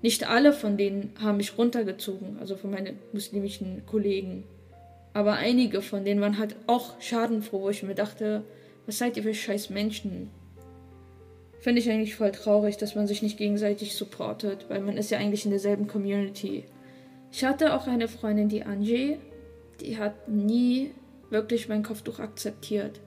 Nicht 0.02 0.28
alle 0.28 0.52
von 0.52 0.76
denen 0.76 1.12
haben 1.20 1.38
mich 1.38 1.56
runtergezogen, 1.56 2.38
also 2.38 2.56
von 2.56 2.70
meinen 2.70 2.98
muslimischen 3.12 3.86
Kollegen. 3.86 4.44
Aber 5.14 5.34
einige 5.34 5.80
von 5.80 6.04
denen 6.04 6.20
waren 6.20 6.38
halt 6.38 6.56
auch 6.66 7.00
schadenfroh, 7.00 7.62
wo 7.62 7.70
ich 7.70 7.82
mir 7.82 7.94
dachte, 7.94 8.44
was 8.86 8.98
seid 8.98 9.16
ihr 9.16 9.22
für 9.22 9.34
scheiß 9.34 9.70
Menschen? 9.70 10.30
Finde 11.60 11.80
ich 11.80 11.90
eigentlich 11.90 12.16
voll 12.16 12.32
traurig, 12.32 12.76
dass 12.76 12.94
man 12.94 13.06
sich 13.06 13.22
nicht 13.22 13.38
gegenseitig 13.38 13.94
supportet, 13.94 14.66
weil 14.68 14.80
man 14.80 14.98
ist 14.98 15.10
ja 15.10 15.18
eigentlich 15.18 15.46
in 15.46 15.50
derselben 15.50 15.86
Community. 15.86 16.64
Ich 17.32 17.42
hatte 17.44 17.74
auch 17.74 17.86
eine 17.86 18.08
Freundin, 18.08 18.50
die 18.50 18.64
Angie, 18.64 19.16
die 19.80 19.96
hat 19.96 20.28
nie 20.28 20.90
wirklich 21.30 21.68
mein 21.68 21.82
Kopftuch 21.82 22.18
akzeptiert. 22.18 23.00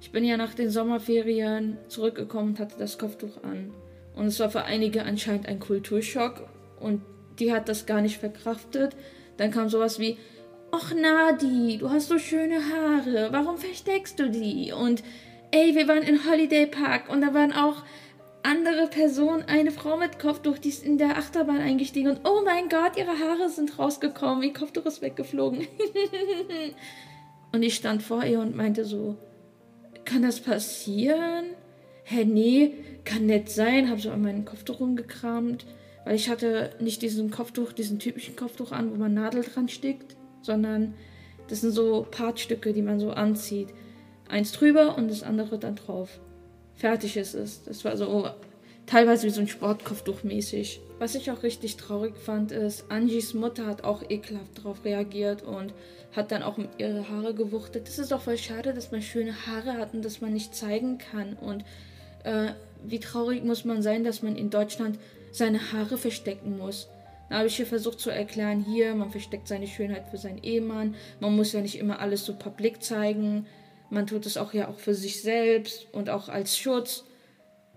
Ich 0.00 0.12
bin 0.12 0.24
ja 0.24 0.36
nach 0.36 0.54
den 0.54 0.70
Sommerferien 0.70 1.78
zurückgekommen 1.88 2.50
und 2.50 2.60
hatte 2.60 2.76
das 2.78 2.98
Kopftuch 2.98 3.42
an. 3.42 3.72
Und 4.14 4.26
es 4.26 4.40
war 4.40 4.50
für 4.50 4.64
einige 4.64 5.04
anscheinend 5.04 5.46
ein 5.46 5.60
Kulturschock 5.60 6.48
und 6.80 7.02
die 7.38 7.52
hat 7.52 7.68
das 7.68 7.86
gar 7.86 8.00
nicht 8.00 8.18
verkraftet. 8.18 8.96
Dann 9.36 9.50
kam 9.50 9.68
sowas 9.68 9.98
wie, 9.98 10.18
Och 10.72 10.92
Nadi, 10.94 11.78
du 11.78 11.90
hast 11.90 12.08
so 12.08 12.18
schöne 12.18 12.56
Haare, 12.56 13.28
warum 13.32 13.56
versteckst 13.56 14.18
du 14.18 14.28
die? 14.28 14.72
Und 14.72 15.02
ey, 15.50 15.74
wir 15.74 15.88
waren 15.88 16.02
in 16.02 16.28
Holiday 16.30 16.66
Park 16.66 17.08
und 17.08 17.22
da 17.22 17.32
waren 17.32 17.52
auch 17.52 17.84
andere 18.42 18.86
Personen, 18.86 19.44
eine 19.44 19.70
Frau 19.70 19.96
mit 19.96 20.18
Kopftuch, 20.18 20.58
die 20.58 20.68
ist 20.68 20.84
in 20.84 20.98
der 20.98 21.16
Achterbahn 21.16 21.60
eingestiegen 21.60 22.10
und 22.10 22.20
oh 22.24 22.42
mein 22.44 22.68
Gott, 22.68 22.96
ihre 22.96 23.18
Haare 23.18 23.48
sind 23.48 23.78
rausgekommen, 23.78 24.42
ihr 24.42 24.52
Kopftuch 24.52 24.86
ist 24.86 25.02
weggeflogen. 25.02 25.66
und 27.52 27.62
ich 27.62 27.74
stand 27.74 28.02
vor 28.02 28.24
ihr 28.24 28.40
und 28.40 28.54
meinte 28.54 28.84
so, 28.84 29.16
kann 30.08 30.22
das 30.22 30.40
passieren? 30.40 31.44
Hä, 32.04 32.24
nee, 32.24 32.72
kann 33.04 33.26
nett 33.26 33.50
sein, 33.50 33.90
habe 33.90 34.00
so 34.00 34.10
an 34.10 34.22
meinem 34.22 34.46
Kopftuch 34.46 34.80
rumgekramt, 34.80 35.66
weil 36.06 36.14
ich 36.14 36.30
hatte 36.30 36.70
nicht 36.80 37.02
diesen 37.02 37.30
Kopftuch, 37.30 37.72
diesen 37.72 37.98
typischen 37.98 38.34
Kopftuch 38.34 38.72
an, 38.72 38.90
wo 38.90 38.96
man 38.96 39.12
Nadel 39.12 39.42
dran 39.42 39.68
steckt, 39.68 40.16
sondern 40.40 40.94
das 41.48 41.60
sind 41.60 41.72
so 41.72 42.06
Partstücke, 42.10 42.72
die 42.72 42.80
man 42.80 42.98
so 42.98 43.10
anzieht. 43.10 43.68
Eins 44.28 44.52
drüber 44.52 44.96
und 44.96 45.10
das 45.10 45.22
andere 45.22 45.58
dann 45.58 45.76
drauf. 45.76 46.20
Fertig 46.74 47.18
ist 47.18 47.34
es. 47.34 47.62
Das 47.64 47.84
war 47.84 47.96
so 47.96 48.30
teilweise 48.88 49.26
wie 49.26 49.30
so 49.30 49.40
ein 49.40 49.48
Sportkopftuch 49.48 50.24
mäßig. 50.24 50.80
Was 50.98 51.14
ich 51.14 51.30
auch 51.30 51.42
richtig 51.42 51.76
traurig 51.76 52.16
fand, 52.16 52.50
ist, 52.50 52.90
Angies 52.90 53.34
Mutter 53.34 53.66
hat 53.66 53.84
auch 53.84 54.02
ekelhaft 54.08 54.58
darauf 54.58 54.84
reagiert 54.84 55.42
und 55.42 55.72
hat 56.16 56.32
dann 56.32 56.42
auch 56.42 56.58
ihre 56.78 57.08
Haare 57.08 57.34
gewuchtet. 57.34 57.86
Das 57.86 57.98
ist 57.98 58.10
doch 58.10 58.22
voll 58.22 58.38
schade, 58.38 58.72
dass 58.72 58.90
man 58.90 59.02
schöne 59.02 59.46
Haare 59.46 59.74
hat 59.74 59.94
und 59.94 60.04
dass 60.04 60.20
man 60.20 60.32
nicht 60.32 60.54
zeigen 60.54 60.98
kann. 60.98 61.34
Und 61.34 61.64
äh, 62.24 62.52
wie 62.84 62.98
traurig 62.98 63.44
muss 63.44 63.64
man 63.64 63.82
sein, 63.82 64.04
dass 64.04 64.22
man 64.22 64.36
in 64.36 64.50
Deutschland 64.50 64.98
seine 65.30 65.72
Haare 65.72 65.98
verstecken 65.98 66.58
muss. 66.58 66.88
Da 67.28 67.36
habe 67.36 67.48
ich 67.48 67.56
hier 67.56 67.66
versucht 67.66 68.00
zu 68.00 68.10
erklären, 68.10 68.64
hier, 68.64 68.94
man 68.94 69.10
versteckt 69.10 69.48
seine 69.48 69.66
Schönheit 69.66 70.08
für 70.10 70.16
seinen 70.16 70.42
Ehemann. 70.42 70.94
Man 71.20 71.36
muss 71.36 71.52
ja 71.52 71.60
nicht 71.60 71.78
immer 71.78 72.00
alles 72.00 72.24
so 72.24 72.34
publik 72.34 72.82
zeigen. 72.82 73.46
Man 73.90 74.06
tut 74.06 74.24
es 74.24 74.38
auch 74.38 74.54
ja 74.54 74.68
auch 74.68 74.78
für 74.78 74.94
sich 74.94 75.20
selbst 75.20 75.86
und 75.92 76.08
auch 76.08 76.28
als 76.28 76.58
Schutz. 76.58 77.04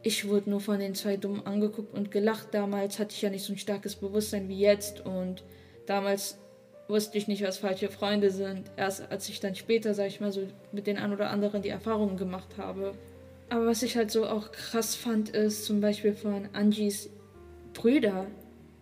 Ich 0.04 0.28
wurde 0.28 0.50
nur 0.50 0.62
von 0.62 0.80
den 0.80 0.96
zwei 0.96 1.18
Dummen 1.18 1.46
angeguckt 1.46 1.94
und 1.94 2.10
gelacht. 2.10 2.48
Damals 2.54 2.98
hatte 2.98 3.14
ich 3.14 3.22
ja 3.22 3.30
nicht 3.30 3.46
so 3.46 3.54
ein 3.54 3.58
starkes 3.58 3.96
Bewusstsein 3.96 4.50
wie 4.50 4.60
jetzt 4.60 5.06
und 5.06 5.44
damals 5.86 6.40
wusste 6.88 7.18
ich 7.18 7.28
nicht, 7.28 7.44
was 7.44 7.60
falsche 7.60 7.90
Freunde 7.90 8.32
sind. 8.32 8.70
Erst 8.78 9.12
als 9.12 9.30
ich 9.30 9.40
dann 9.40 9.56
später, 9.56 9.94
sag 9.94 10.08
ich 10.08 10.20
mal, 10.20 10.32
so 10.32 10.42
mit 10.72 10.88
den 10.88 10.98
ein 10.98 11.14
oder 11.14 11.30
anderen 11.30 11.62
die 11.62 11.70
Erfahrungen 11.70 12.18
gemacht 12.18 12.58
habe. 12.58 12.94
Aber 13.50 13.68
was 13.68 13.84
ich 13.84 13.96
halt 13.96 14.12
so 14.12 14.26
auch 14.26 14.52
krass 14.52 14.96
fand, 14.96 15.30
ist 15.30 15.66
zum 15.66 15.82
Beispiel 15.82 16.14
von 16.14 16.50
Angies 16.54 17.10
Brüder. 17.74 18.28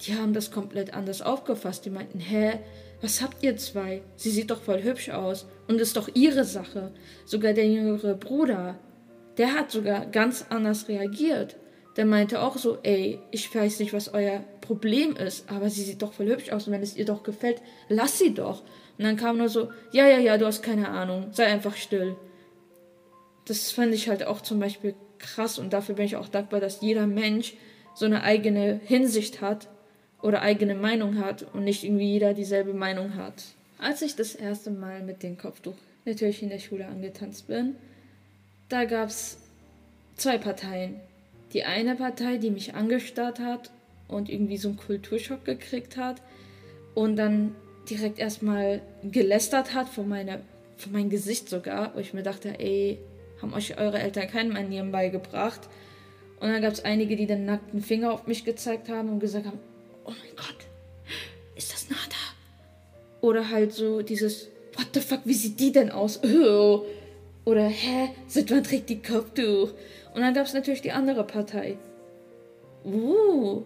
Die 0.01 0.13
haben 0.13 0.33
das 0.33 0.51
komplett 0.51 0.93
anders 0.93 1.21
aufgefasst. 1.21 1.85
Die 1.85 1.89
meinten, 1.89 2.19
hä, 2.19 2.59
was 3.01 3.21
habt 3.21 3.43
ihr 3.43 3.57
zwei? 3.57 4.01
Sie 4.15 4.29
sieht 4.29 4.51
doch 4.51 4.61
voll 4.61 4.83
hübsch 4.83 5.09
aus 5.09 5.47
und 5.67 5.81
ist 5.81 5.97
doch 5.97 6.09
ihre 6.13 6.45
Sache. 6.45 6.91
Sogar 7.25 7.53
der 7.53 7.67
jüngere 7.67 8.13
Bruder, 8.15 8.79
der 9.39 9.53
hat 9.53 9.71
sogar 9.71 10.05
ganz 10.05 10.45
anders 10.49 10.89
reagiert. 10.89 11.55
Der 11.95 12.05
meinte 12.05 12.41
auch 12.41 12.57
so, 12.57 12.77
ey, 12.83 13.19
ich 13.31 13.53
weiß 13.53 13.79
nicht, 13.79 13.93
was 13.93 14.13
euer 14.13 14.43
Problem 14.61 15.15
ist, 15.15 15.49
aber 15.49 15.69
sie 15.69 15.81
sieht 15.81 16.01
doch 16.01 16.13
voll 16.13 16.27
hübsch 16.27 16.51
aus 16.51 16.67
und 16.67 16.73
wenn 16.73 16.83
es 16.83 16.95
ihr 16.95 17.05
doch 17.05 17.23
gefällt, 17.23 17.61
lass 17.87 18.19
sie 18.19 18.33
doch. 18.33 18.63
Und 18.97 19.05
dann 19.05 19.15
kam 19.15 19.37
nur 19.37 19.47
so, 19.47 19.69
ja, 19.91 20.07
ja, 20.07 20.19
ja, 20.19 20.37
du 20.37 20.45
hast 20.45 20.61
keine 20.61 20.89
Ahnung, 20.89 21.29
sei 21.31 21.45
einfach 21.45 21.77
still. 21.77 22.17
Das 23.45 23.71
fand 23.71 23.93
ich 23.93 24.09
halt 24.09 24.25
auch 24.25 24.41
zum 24.41 24.59
Beispiel 24.59 24.93
krass 25.19 25.57
und 25.57 25.71
dafür 25.71 25.95
bin 25.95 26.05
ich 26.05 26.17
auch 26.17 26.27
dankbar, 26.27 26.59
dass 26.59 26.81
jeder 26.81 27.07
Mensch 27.07 27.53
so 27.95 28.05
eine 28.05 28.23
eigene 28.23 28.81
Hinsicht 28.83 29.39
hat 29.39 29.69
oder 30.21 30.41
eigene 30.41 30.75
Meinung 30.75 31.17
hat 31.17 31.45
und 31.53 31.63
nicht 31.63 31.85
irgendwie 31.85 32.11
jeder 32.11 32.33
dieselbe 32.33 32.73
Meinung 32.73 33.15
hat. 33.15 33.41
Als 33.77 34.01
ich 34.01 34.17
das 34.17 34.35
erste 34.35 34.69
Mal 34.69 35.01
mit 35.01 35.23
dem 35.23 35.37
Kopftuch 35.37 35.75
natürlich 36.03 36.43
in 36.43 36.49
der 36.49 36.59
Schule 36.59 36.87
angetanzt 36.87 37.47
bin, 37.47 37.77
da 38.69 38.85
gab 38.85 39.09
es 39.09 39.37
zwei 40.15 40.37
Parteien. 40.37 40.99
Die 41.53 41.63
eine 41.63 41.95
Partei, 41.95 42.37
die 42.37 42.51
mich 42.51 42.75
angestarrt 42.75 43.39
hat 43.39 43.71
und 44.07 44.29
irgendwie 44.29 44.57
so 44.57 44.69
einen 44.69 44.77
Kulturschock 44.77 45.43
gekriegt 45.43 45.97
hat 45.97 46.21
und 46.93 47.15
dann 47.15 47.55
direkt 47.89 48.19
erstmal 48.19 48.81
gelästert 49.03 49.73
hat 49.73 49.89
von, 49.89 50.07
meiner, 50.07 50.39
von 50.77 50.91
meinem 50.91 51.09
Gesicht 51.09 51.49
sogar, 51.49 51.95
wo 51.95 51.99
ich 51.99 52.13
mir 52.13 52.21
dachte, 52.21 52.59
ey, 52.59 52.99
haben 53.41 53.53
euch 53.53 53.79
eure 53.79 53.99
Eltern 53.99 54.27
keine 54.27 54.53
Manieren 54.53 54.91
beigebracht? 54.91 55.61
Und 56.39 56.49
dann 56.49 56.61
gab 56.61 56.73
es 56.73 56.85
einige, 56.85 57.15
die 57.15 57.25
den 57.25 57.45
nackten 57.45 57.81
Finger 57.81 58.13
auf 58.13 58.27
mich 58.27 58.45
gezeigt 58.45 58.89
haben 58.89 59.09
und 59.09 59.19
gesagt 59.19 59.47
haben, 59.47 59.59
oh 60.05 60.11
mein 60.11 60.35
Gott, 60.35 60.67
ist 61.55 61.73
das 61.73 61.89
Nada? 61.89 61.99
Oder 63.21 63.49
halt 63.49 63.73
so 63.73 64.01
dieses, 64.01 64.47
what 64.75 64.87
the 64.93 65.01
fuck, 65.01 65.21
wie 65.25 65.33
sieht 65.33 65.59
die 65.59 65.71
denn 65.71 65.91
aus? 65.91 66.21
Oh. 66.23 66.85
Oder, 67.49 67.67
hä, 67.67 68.09
seit 68.27 68.51
wann 68.51 68.63
trägt 68.63 68.91
die 68.91 69.01
Kopftuch? 69.01 69.71
Und 70.13 70.21
dann 70.21 70.35
gab 70.35 70.45
es 70.45 70.53
natürlich 70.53 70.83
die 70.83 70.91
andere 70.91 71.23
Partei. 71.23 71.79
Uh, 72.85 73.63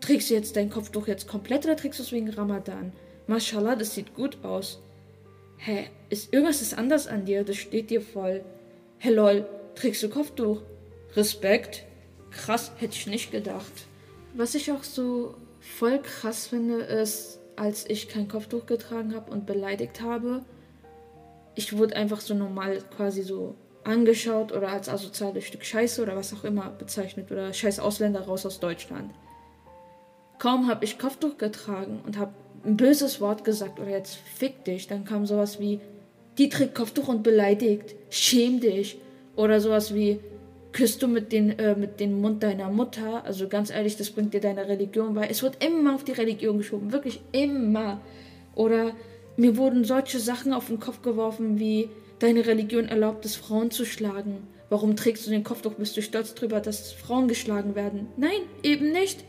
trägst 0.00 0.30
du 0.30 0.34
jetzt 0.34 0.56
dein 0.56 0.70
Kopftuch 0.70 1.06
jetzt 1.08 1.28
komplett 1.28 1.66
oder 1.66 1.76
trägst 1.76 1.98
du 1.98 2.04
es 2.04 2.12
wegen 2.12 2.30
Ramadan? 2.30 2.90
Mashallah, 3.26 3.76
das 3.76 3.94
sieht 3.94 4.14
gut 4.14 4.42
aus. 4.42 4.80
Hä, 5.58 5.90
ist 6.08 6.32
irgendwas 6.32 6.62
ist 6.62 6.78
anders 6.78 7.06
an 7.06 7.26
dir, 7.26 7.44
das 7.44 7.58
steht 7.58 7.90
dir 7.90 8.00
voll. 8.00 8.42
Hä, 8.96 9.10
lol, 9.10 9.46
trägst 9.74 10.02
du 10.02 10.08
Kopftuch? 10.08 10.62
Respekt? 11.14 11.84
Krass, 12.30 12.72
hätte 12.78 12.94
ich 12.94 13.06
nicht 13.08 13.30
gedacht. 13.30 13.86
Was 14.32 14.54
ich 14.54 14.72
auch 14.72 14.84
so 14.84 15.34
voll 15.60 16.00
krass 16.00 16.46
finde, 16.46 16.78
ist, 16.78 17.40
als 17.56 17.84
ich 17.90 18.08
kein 18.08 18.26
Kopftuch 18.26 18.64
getragen 18.64 19.14
habe 19.14 19.30
und 19.30 19.44
beleidigt 19.44 20.00
habe, 20.00 20.46
ich 21.58 21.76
wurde 21.76 21.96
einfach 21.96 22.20
so 22.20 22.34
normal 22.34 22.78
quasi 22.96 23.22
so 23.22 23.56
angeschaut 23.82 24.52
oder 24.52 24.68
als 24.68 24.88
asoziales 24.88 25.44
Stück 25.44 25.64
Scheiße 25.64 26.00
oder 26.00 26.14
was 26.14 26.32
auch 26.32 26.44
immer 26.44 26.70
bezeichnet 26.70 27.32
oder 27.32 27.52
scheiß 27.52 27.80
Ausländer 27.80 28.20
raus 28.20 28.46
aus 28.46 28.60
Deutschland. 28.60 29.10
Kaum 30.38 30.68
habe 30.68 30.84
ich 30.84 31.00
Kopftuch 31.00 31.36
getragen 31.36 32.00
und 32.06 32.16
habe 32.16 32.32
ein 32.64 32.76
böses 32.76 33.20
Wort 33.20 33.44
gesagt 33.44 33.80
oder 33.80 33.90
jetzt 33.90 34.14
fick 34.36 34.64
dich, 34.64 34.86
dann 34.86 35.04
kam 35.04 35.26
sowas 35.26 35.58
wie 35.58 35.80
die 36.38 36.48
trägt 36.48 36.76
Kopftuch 36.76 37.08
und 37.08 37.24
beleidigt, 37.24 37.96
schäm 38.08 38.60
dich 38.60 39.00
oder 39.34 39.60
sowas 39.60 39.92
wie 39.92 40.20
küsst 40.70 41.02
du 41.02 41.08
mit, 41.08 41.32
den, 41.32 41.58
äh, 41.58 41.74
mit 41.74 41.98
dem 41.98 42.20
Mund 42.20 42.44
deiner 42.44 42.70
Mutter. 42.70 43.24
Also 43.24 43.48
ganz 43.48 43.70
ehrlich, 43.70 43.96
das 43.96 44.10
bringt 44.10 44.32
dir 44.32 44.40
deine 44.40 44.68
Religion 44.68 45.14
bei. 45.14 45.26
Es 45.26 45.42
wird 45.42 45.64
immer 45.64 45.96
auf 45.96 46.04
die 46.04 46.12
Religion 46.12 46.58
geschoben, 46.58 46.92
wirklich 46.92 47.20
immer. 47.32 48.00
Oder 48.54 48.92
mir 49.38 49.56
wurden 49.56 49.84
solche 49.84 50.18
Sachen 50.18 50.52
auf 50.52 50.66
den 50.66 50.80
Kopf 50.80 51.00
geworfen 51.00 51.58
wie, 51.60 51.88
deine 52.18 52.46
Religion 52.46 52.86
erlaubt 52.86 53.24
es, 53.24 53.36
Frauen 53.36 53.70
zu 53.70 53.84
schlagen. 53.84 54.48
Warum 54.68 54.96
trägst 54.96 55.26
du 55.26 55.30
den 55.30 55.44
Kopf 55.44 55.62
doch? 55.62 55.74
Bist 55.74 55.96
du 55.96 56.02
stolz 56.02 56.34
darüber, 56.34 56.60
dass 56.60 56.92
Frauen 56.92 57.28
geschlagen 57.28 57.76
werden? 57.76 58.08
Nein, 58.16 58.40
eben 58.64 58.90
nicht. 58.90 59.24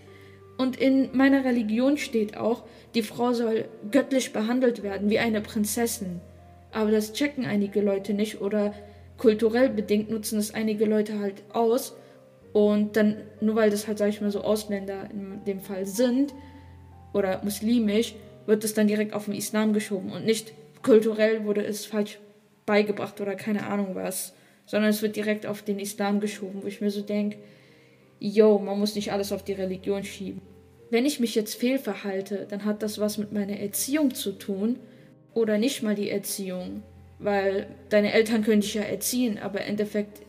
Und 0.58 0.78
in 0.78 1.16
meiner 1.16 1.46
Religion 1.46 1.98
steht 1.98 2.36
auch, 2.36 2.64
die 2.96 3.04
Frau 3.04 3.34
soll 3.34 3.66
göttlich 3.92 4.34
behandelt 4.34 4.82
werden, 4.82 5.12
wie 5.12 5.20
eine 5.20 5.42
Prinzessin. 5.42 6.20
Aber 6.72 6.90
das 6.90 7.14
checken 7.14 7.46
einige 7.46 7.80
Leute 7.80 8.14
nicht 8.14 8.42
oder 8.42 8.74
kulturell 9.18 9.70
bedingt 9.70 10.10
nutzen 10.10 10.40
es 10.40 10.56
einige 10.56 10.86
Leute 10.86 11.20
halt 11.20 11.44
aus. 11.54 11.96
Und 12.52 12.96
dann, 12.96 13.18
nur 13.42 13.56
weil 13.56 13.70
das 13.70 13.88
halt, 13.88 14.00
sag 14.00 14.10
ich 14.10 14.22
mal, 14.22 14.32
so 14.32 14.42
Ausländer 14.42 15.08
in 15.12 15.44
dem 15.46 15.60
Fall 15.60 15.86
sind 15.86 16.34
oder 17.14 17.42
muslimisch, 17.44 18.16
wird 18.50 18.64
es 18.64 18.74
dann 18.74 18.88
direkt 18.88 19.14
auf 19.14 19.26
den 19.26 19.36
Islam 19.36 19.72
geschoben 19.74 20.12
und 20.12 20.26
nicht 20.26 20.54
kulturell 20.84 21.46
wurde 21.46 21.64
es 21.64 21.86
falsch 21.86 22.20
beigebracht 22.66 23.22
oder 23.22 23.36
keine 23.36 23.68
Ahnung 23.68 23.92
was, 23.94 24.34
sondern 24.66 24.90
es 24.90 25.02
wird 25.02 25.16
direkt 25.16 25.46
auf 25.46 25.62
den 25.62 25.80
Islam 25.80 26.20
geschoben, 26.20 26.64
wo 26.64 26.68
ich 26.68 26.82
mir 26.82 26.92
so 26.92 27.02
denke, 27.02 27.38
yo, 28.20 28.60
man 28.60 28.80
muss 28.80 28.96
nicht 28.96 29.12
alles 29.12 29.32
auf 29.32 29.44
die 29.44 29.54
Religion 29.54 30.04
schieben. 30.04 30.42
Wenn 30.90 31.06
ich 31.06 31.20
mich 31.20 31.36
jetzt 31.36 31.56
fehlverhalte, 31.56 32.48
dann 32.50 32.66
hat 32.66 32.84
das 32.84 33.00
was 33.00 33.18
mit 33.18 33.32
meiner 33.32 33.60
Erziehung 33.60 34.14
zu 34.14 34.32
tun 34.32 34.80
oder 35.34 35.58
nicht 35.58 35.84
mal 35.84 35.96
die 35.96 36.10
Erziehung, 36.10 36.82
weil 37.20 37.68
deine 37.90 38.14
Eltern 38.14 38.44
können 38.44 38.62
dich 38.62 38.74
ja 38.74 38.82
erziehen, 38.82 39.38
aber 39.38 39.62
im 39.62 39.70
Endeffekt 39.70 40.22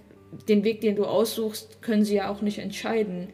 den 0.48 0.64
Weg, 0.64 0.82
den 0.82 0.96
du 0.96 1.06
aussuchst, 1.06 1.82
können 1.82 2.04
sie 2.04 2.16
ja 2.16 2.30
auch 2.30 2.42
nicht 2.42 2.58
entscheiden. 2.58 3.28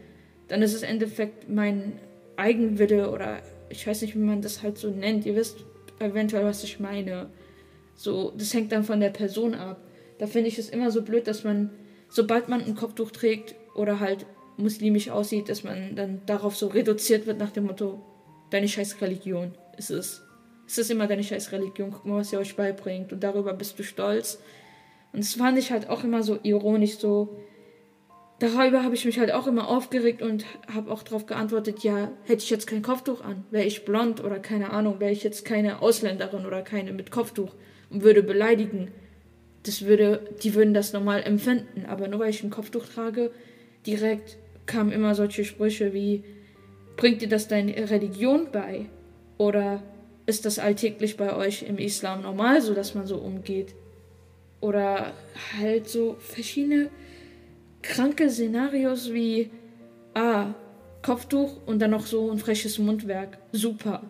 Dann 0.49 0.63
ist 0.63 0.75
es 0.75 0.83
im 0.83 0.91
Endeffekt 0.91 1.49
mein 1.49 1.99
Eigenwille 2.37 3.11
oder 3.11 3.43
ich 3.69 3.87
weiß 3.87 4.03
nicht, 4.03 4.15
wie 4.15 4.21
man 4.21 4.43
das 4.43 4.63
halt 4.63 4.79
so 4.79 4.91
nennt. 4.91 5.27
Ihr 5.27 5.37
wisst 5.37 5.65
eventuell, 5.99 6.45
was 6.45 6.65
ich 6.65 6.81
meine. 6.81 7.31
So, 7.95 8.33
das 8.37 8.53
hängt 8.55 8.73
dann 8.73 8.85
von 8.85 9.01
der 9.01 9.11
Person 9.11 9.55
ab. 9.55 9.81
Da 10.19 10.27
finde 10.27 10.49
ich 10.49 10.59
es 10.59 10.71
immer 10.71 10.91
so 10.91 11.03
blöd, 11.03 11.27
dass 11.27 11.45
man, 11.45 11.71
sobald 12.09 12.49
man 12.49 12.65
ein 12.65 12.75
Kopftuch 12.75 13.11
trägt 13.11 13.55
oder 13.75 14.01
halt 14.01 14.27
muslimisch 14.57 15.11
aussieht, 15.11 15.49
dass 15.49 15.65
man 15.65 15.97
dann 15.97 16.23
darauf 16.27 16.57
so 16.57 16.69
reduziert 16.69 17.27
wird 17.27 17.39
nach 17.39 17.51
dem 17.51 17.65
Motto, 17.65 18.01
deine 18.51 18.69
scheiß 18.69 19.01
Religion 19.01 19.53
ist 19.77 19.91
es. 19.91 20.23
Es 20.67 20.79
ist 20.79 20.91
immer 20.91 21.07
deine 21.07 21.23
scheiß 21.23 21.53
Religion, 21.53 21.91
guck 21.93 22.07
mal, 22.07 22.19
was 22.19 22.31
sie 22.31 22.37
euch 22.37 22.57
beibringt 22.57 23.13
und 23.13 23.23
darüber 23.23 23.53
bist 23.53 23.79
du 23.79 23.85
stolz. 23.85 24.41
Und 25.13 25.23
das 25.23 25.35
fand 25.35 25.59
ich 25.59 25.71
halt 25.71 25.89
auch 25.89 26.05
immer 26.05 26.23
so 26.23 26.39
ironisch, 26.43 26.97
so, 26.99 27.37
darüber 28.39 28.83
habe 28.83 28.95
ich 28.95 29.05
mich 29.05 29.19
halt 29.19 29.33
auch 29.33 29.47
immer 29.47 29.69
aufgeregt 29.69 30.23
und 30.23 30.45
habe 30.73 30.91
auch 30.91 31.03
darauf 31.03 31.27
geantwortet, 31.27 31.81
ja, 31.81 32.11
hätte 32.25 32.43
ich 32.43 32.51
jetzt 32.51 32.67
kein 32.67 32.83
Kopftuch 32.83 33.23
an, 33.23 33.45
wäre 33.51 33.65
ich 33.65 33.85
blond 33.85 34.23
oder 34.23 34.39
keine 34.39 34.71
Ahnung, 34.71 35.01
wäre 35.01 35.13
ich 35.13 35.23
jetzt 35.23 35.45
keine 35.45 35.83
Ausländerin 35.83 36.47
oder 36.47 36.63
keine 36.63 36.93
mit 36.93 37.11
Kopftuch 37.11 37.55
und 37.91 38.03
würde 38.03 38.23
beleidigen. 38.23 38.91
Das 39.63 39.85
würde, 39.85 40.21
die 40.43 40.55
würden 40.55 40.75
das 40.75 40.93
normal 40.93 41.23
empfinden, 41.23 41.87
aber 41.87 42.09
nur 42.09 42.21
weil 42.21 42.31
ich 42.31 42.43
ein 42.43 42.51
Kopftuch 42.51 42.87
trage, 42.87 43.31
direkt 43.87 44.37
kamen 44.67 44.93
immer 44.93 45.15
solche 45.15 45.45
Sprüche 45.45 45.93
wie, 45.93 46.25
bringt 46.97 47.23
dir 47.23 47.29
das 47.29 47.49
deine 47.49 47.91
Religion 47.91 48.49
bei? 48.53 48.87
Oder 49.39 49.83
ist 50.27 50.45
das 50.45 50.59
alltäglich 50.59 51.17
bei 51.17 51.35
euch 51.37 51.63
im 51.63 51.79
Islam 51.79 52.23
normal, 52.23 52.61
so 52.61 52.75
dass 52.75 52.95
man 52.95 53.07
so 53.07 53.17
umgeht? 53.17 53.75
Oder 54.61 55.13
halt 55.59 55.89
so 55.89 56.17
verschiedene 56.19 56.91
kranke 57.87 58.29
Szenarios 58.29 59.13
wie, 59.13 59.51
ah, 60.15 60.55
Kopftuch 61.03 61.65
und 61.67 61.81
dann 61.81 61.93
noch 61.93 62.07
so 62.07 62.31
ein 62.31 62.39
freches 62.39 62.79
Mundwerk. 62.79 63.39
Super. 63.53 64.03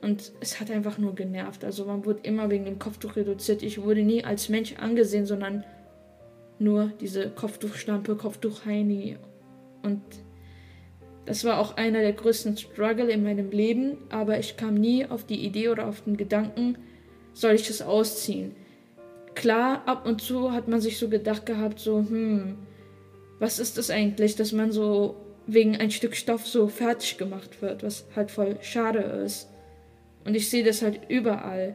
Und 0.00 0.32
es 0.40 0.60
hat 0.60 0.70
einfach 0.70 0.96
nur 0.96 1.14
genervt. 1.14 1.64
Also 1.64 1.84
man 1.84 2.04
wurde 2.04 2.20
immer 2.22 2.48
wegen 2.50 2.64
dem 2.64 2.78
Kopftuch 2.78 3.16
reduziert. 3.16 3.62
Ich 3.62 3.82
wurde 3.82 4.02
nie 4.02 4.24
als 4.24 4.48
Mensch 4.48 4.74
angesehen, 4.76 5.26
sondern 5.26 5.64
nur 6.58 6.92
diese 7.00 7.30
Kopftuchstampe, 7.30 8.14
Kopftuch-Heini. 8.14 9.16
Und 9.82 10.02
das 11.26 11.44
war 11.44 11.58
auch 11.58 11.76
einer 11.76 12.00
der 12.00 12.12
größten 12.12 12.56
Struggle 12.56 13.10
in 13.10 13.24
meinem 13.24 13.50
Leben. 13.50 13.98
Aber 14.08 14.38
ich 14.38 14.56
kam 14.56 14.74
nie 14.74 15.04
auf 15.04 15.24
die 15.24 15.44
Idee 15.44 15.68
oder 15.68 15.88
auf 15.88 16.02
den 16.02 16.16
Gedanken, 16.16 16.78
soll 17.34 17.54
ich 17.54 17.68
es 17.68 17.82
ausziehen. 17.82 18.52
Klar, 19.34 19.82
ab 19.86 20.06
und 20.06 20.22
zu 20.22 20.52
hat 20.52 20.68
man 20.68 20.80
sich 20.80 20.98
so 20.98 21.08
gedacht 21.08 21.44
gehabt, 21.44 21.80
so, 21.80 21.98
hm, 21.98 22.56
was 23.40 23.58
ist 23.58 23.78
das 23.78 23.90
eigentlich, 23.90 24.36
dass 24.36 24.52
man 24.52 24.70
so 24.70 25.16
wegen 25.46 25.76
ein 25.76 25.90
Stück 25.90 26.14
Stoff 26.14 26.46
so 26.46 26.68
fertig 26.68 27.18
gemacht 27.18 27.60
wird, 27.60 27.82
was 27.82 28.04
halt 28.14 28.30
voll 28.30 28.58
schade 28.60 29.00
ist. 29.00 29.48
Und 30.24 30.36
ich 30.36 30.48
sehe 30.48 30.62
das 30.62 30.82
halt 30.82 31.00
überall. 31.08 31.74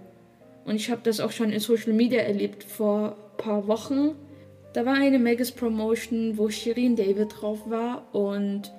Und 0.64 0.76
ich 0.76 0.90
habe 0.90 1.02
das 1.04 1.20
auch 1.20 1.32
schon 1.32 1.52
in 1.52 1.60
Social 1.60 1.94
Media 1.94 2.22
erlebt 2.22 2.64
vor 2.64 3.18
ein 3.18 3.38
paar 3.38 3.68
Wochen. 3.68 4.16
Da 4.74 4.86
war 4.86 4.94
eine 4.94 5.20
Megas 5.20 5.52
Promotion, 5.52 6.38
wo 6.38 6.50
Shirin 6.50 6.96
David 6.96 7.42
drauf 7.42 7.70
war 7.70 8.14
und 8.14 8.72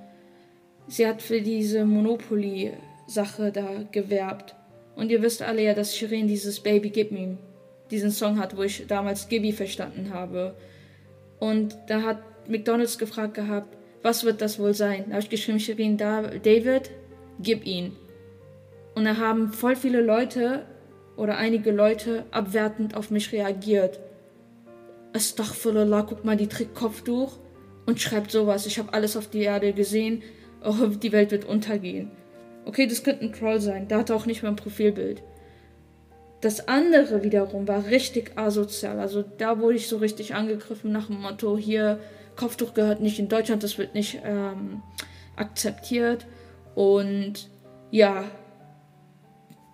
sie 0.89 1.07
hat 1.07 1.23
für 1.23 1.41
diese 1.41 1.85
Monopoly-Sache 1.85 3.51
da 3.51 3.83
gewerbt. 3.91 4.55
Und 4.95 5.11
ihr 5.11 5.23
wisst 5.23 5.43
alle 5.43 5.63
ja, 5.63 5.75
dass 5.75 5.97
Shirin 5.97 6.29
dieses 6.29 6.61
Baby 6.61 6.91
Give 6.91 7.13
Me 7.13 7.39
diesen 7.91 8.11
Song 8.11 8.39
hat, 8.39 8.57
wo 8.57 8.63
ich 8.63 8.87
damals 8.87 9.29
Gibby 9.29 9.53
verstanden 9.53 10.11
habe. 10.13 10.55
Und 11.39 11.77
da 11.89 12.03
hat 12.03 12.19
McDonalds 12.49 12.99
gefragt 12.99 13.35
gehabt, 13.35 13.77
was 14.03 14.25
wird 14.25 14.41
das 14.41 14.59
wohl 14.59 14.75
sein? 14.75 15.07
Da 15.07 15.13
habe 15.13 15.23
ich 15.23 15.31
geschrieben, 15.31 15.59
Shirin 15.59 15.97
David, 15.97 16.91
gib 17.41 17.67
ihn. 17.67 17.97
Und 18.95 19.05
da 19.05 19.17
haben 19.17 19.53
voll 19.53 19.77
viele 19.77 20.01
Leute 20.01 20.65
oder 21.17 21.37
einige 21.37 21.71
Leute 21.71 22.25
abwertend 22.31 22.97
auf 22.97 23.11
mich 23.11 23.33
reagiert. 23.33 24.01
Astaghfirullah, 25.13 26.03
guck 26.03 26.25
mal, 26.25 26.37
die 26.37 26.47
trägt 26.47 26.75
Kopftuch 26.75 27.39
und 27.87 28.01
schreibt 28.01 28.31
sowas. 28.31 28.67
Ich 28.67 28.79
habe 28.79 28.93
alles 28.93 29.17
auf 29.17 29.29
die 29.29 29.43
Erde 29.43 29.73
gesehen. 29.73 30.23
Oh, 30.65 30.87
die 30.87 31.13
Welt 31.13 31.31
wird 31.31 31.45
untergehen. 31.45 32.11
Okay, 32.65 32.89
das 32.89 33.05
könnte 33.05 33.25
ein 33.25 33.33
Troll 33.33 33.61
sein. 33.61 33.87
Da 33.87 33.99
hat 33.99 34.11
er 34.11 34.17
auch 34.17 34.27
nicht 34.27 34.43
mehr 34.43 34.51
ein 34.51 34.57
Profilbild. 34.57 35.23
Das 36.41 36.67
andere 36.67 37.23
wiederum 37.23 37.69
war 37.69 37.87
richtig 37.87 38.33
asozial. 38.37 38.99
Also 38.99 39.23
da 39.23 39.61
wurde 39.61 39.77
ich 39.77 39.87
so 39.87 39.99
richtig 39.99 40.35
angegriffen 40.35 40.91
nach 40.91 41.07
dem 41.07 41.21
Motto, 41.21 41.57
hier 41.57 42.01
Kopftuch 42.37 42.75
gehört 42.75 43.01
nicht 43.01 43.19
in 43.19 43.29
Deutschland, 43.29 43.63
das 43.63 43.79
wird 43.79 43.95
nicht 43.95 44.21
ähm, 44.25 44.83
akzeptiert. 45.37 46.27
Und 46.75 47.49
ja, 47.91 48.25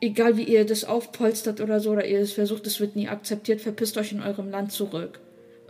egal 0.00 0.37
wie 0.37 0.45
ihr 0.45 0.66
das 0.66 0.85
aufpolstert 0.85 1.61
oder 1.61 1.81
so, 1.81 1.92
oder 1.92 2.07
ihr 2.07 2.21
es 2.21 2.33
versucht, 2.33 2.66
es 2.66 2.81
wird 2.81 2.97
nie 2.97 3.09
akzeptiert, 3.09 3.61
verpisst 3.61 3.97
euch 3.97 4.12
in 4.12 4.23
eurem 4.23 4.50
Land 4.50 4.73
zurück. 4.73 5.21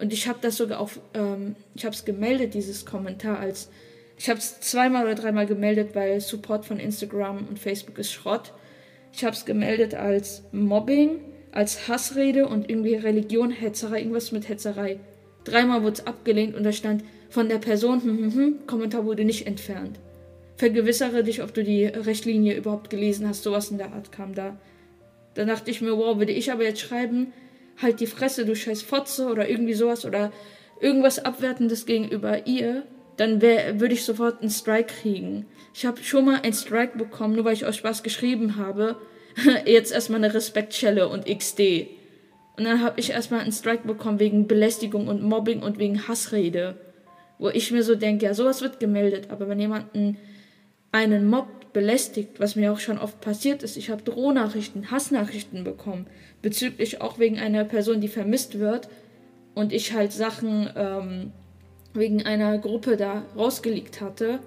Und 0.01 0.13
ich 0.13 0.27
habe 0.27 0.39
das 0.41 0.57
sogar 0.57 0.81
auf, 0.81 0.99
ähm, 1.15 1.55
ich 1.75 1.85
habe 1.85 1.95
es 1.95 2.05
gemeldet, 2.05 2.55
dieses 2.55 2.85
Kommentar, 2.87 3.39
als, 3.39 3.71
ich 4.17 4.29
habe 4.29 4.39
es 4.39 4.61
zweimal 4.61 5.05
oder 5.05 5.15
dreimal 5.15 5.47
gemeldet, 5.47 5.95
weil 5.95 6.21
Support 6.21 6.65
von 6.65 6.81
Instagram 6.81 7.47
und 7.49 7.59
Facebook 7.59 7.99
ist 7.99 8.11
Schrott. 8.11 8.53
Ich 9.13 9.25
habe 9.25 9.37
es 9.37 9.45
gemeldet 9.45 9.95
als 9.95 10.43
Mobbing, 10.51 11.21
als 11.53 11.87
Hassrede 11.87 12.49
und 12.49 12.71
irgendwie 12.71 12.95
Religion, 12.95 13.51
Hetzerei, 13.51 13.99
irgendwas 13.99 14.33
mit 14.33 14.49
Hetzerei. 14.49 14.99
Dreimal 15.45 15.83
wurde 15.83 15.95
es 15.95 16.07
abgelehnt 16.07 16.55
und 16.55 16.65
da 16.65 16.73
stand 16.73 17.05
von 17.31 17.49
der 17.49 17.59
Person, 17.59 18.03
hm, 18.03 18.19
hm, 18.19 18.35
hm, 18.35 18.67
Kommentar 18.67 19.05
wurde 19.05 19.25
nicht 19.25 19.47
entfernt 19.47 19.99
vergewissere 20.63 21.25
dich, 21.25 21.43
ob 21.43 21.53
du 21.53 21.65
die 21.65 21.87
Richtlinie 21.87 22.55
überhaupt 22.55 22.89
gelesen 22.89 23.27
hast. 23.27 23.43
Sowas 23.43 23.73
in 23.73 23.79
der 23.79 23.93
Art 23.93 24.13
kam 24.13 24.33
da. 24.33 24.57
Da 25.35 25.45
dachte 25.45 25.73
ich 25.73 25.81
mir, 25.81 25.97
wow, 25.97 26.19
würde 26.19 26.31
ich 26.31 26.53
aber 26.53 26.63
jetzt 26.63 26.81
schreiben, 26.81 27.33
halt 27.81 27.99
die 27.99 28.07
Fresse, 28.07 28.47
du 28.47 28.55
scheiß 28.55 28.83
Fotze 28.83 29.27
oder 29.27 29.49
irgendwie 29.49 29.75
sowas 29.75 30.05
oder 30.05 30.31
irgendwas 30.81 31.25
Abwertendes 31.25 31.85
gegenüber 31.85 32.47
ihr, 32.47 32.85
dann 33.17 33.43
würde 33.43 33.93
ich 33.93 34.05
sofort 34.05 34.41
einen 34.41 34.51
Strike 34.51 34.95
kriegen. 35.03 35.47
Ich 35.75 35.85
habe 35.85 36.01
schon 36.05 36.27
mal 36.27 36.41
einen 36.43 36.53
Strike 36.53 36.97
bekommen, 36.97 37.35
nur 37.35 37.45
weil 37.45 37.55
ich 37.55 37.67
aus 37.67 37.77
Spaß 37.77 38.05
geschrieben 38.05 38.57
habe. 38.57 38.97
jetzt 39.67 39.91
erstmal 39.91 40.23
eine 40.23 40.33
Respektschelle 40.33 41.09
und 41.09 41.27
XD. 41.27 41.89
Und 42.57 42.65
dann 42.65 42.83
habe 42.83 43.01
ich 43.01 43.11
erstmal 43.11 43.41
einen 43.41 43.53
Strike 43.53 43.87
bekommen 43.87 44.21
wegen 44.21 44.47
Belästigung 44.47 45.09
und 45.09 45.23
Mobbing 45.23 45.63
und 45.63 45.79
wegen 45.79 46.07
Hassrede. 46.07 46.77
Wo 47.39 47.49
ich 47.49 47.71
mir 47.71 47.83
so 47.83 47.95
denke, 47.95 48.27
ja, 48.27 48.35
sowas 48.35 48.61
wird 48.61 48.79
gemeldet, 48.79 49.29
aber 49.31 49.49
wenn 49.49 49.59
jemanden 49.59 50.19
einen 50.93 51.27
Mob 51.27 51.73
belästigt, 51.73 52.39
was 52.39 52.55
mir 52.55 52.73
auch 52.73 52.79
schon 52.79 52.99
oft 52.99 53.21
passiert 53.21 53.63
ist. 53.63 53.77
Ich 53.77 53.91
habe 53.91 54.03
Drohnachrichten, 54.03 54.91
Hassnachrichten 54.91 55.65
bekommen, 55.65 56.07
bezüglich 56.43 57.01
auch 57.01 57.19
wegen 57.19 57.39
einer 57.39 57.65
Person, 57.65 58.01
die 58.01 58.09
vermisst 58.09 58.59
wird. 58.59 58.89
Und 59.55 59.73
ich 59.73 59.93
halt 59.93 60.13
Sachen 60.13 60.71
ähm, 60.77 61.33
wegen 61.95 62.25
einer 62.25 62.59
Gruppe 62.59 62.97
da 62.97 63.25
rausgelegt 63.37 64.01
hatte. 64.01 64.39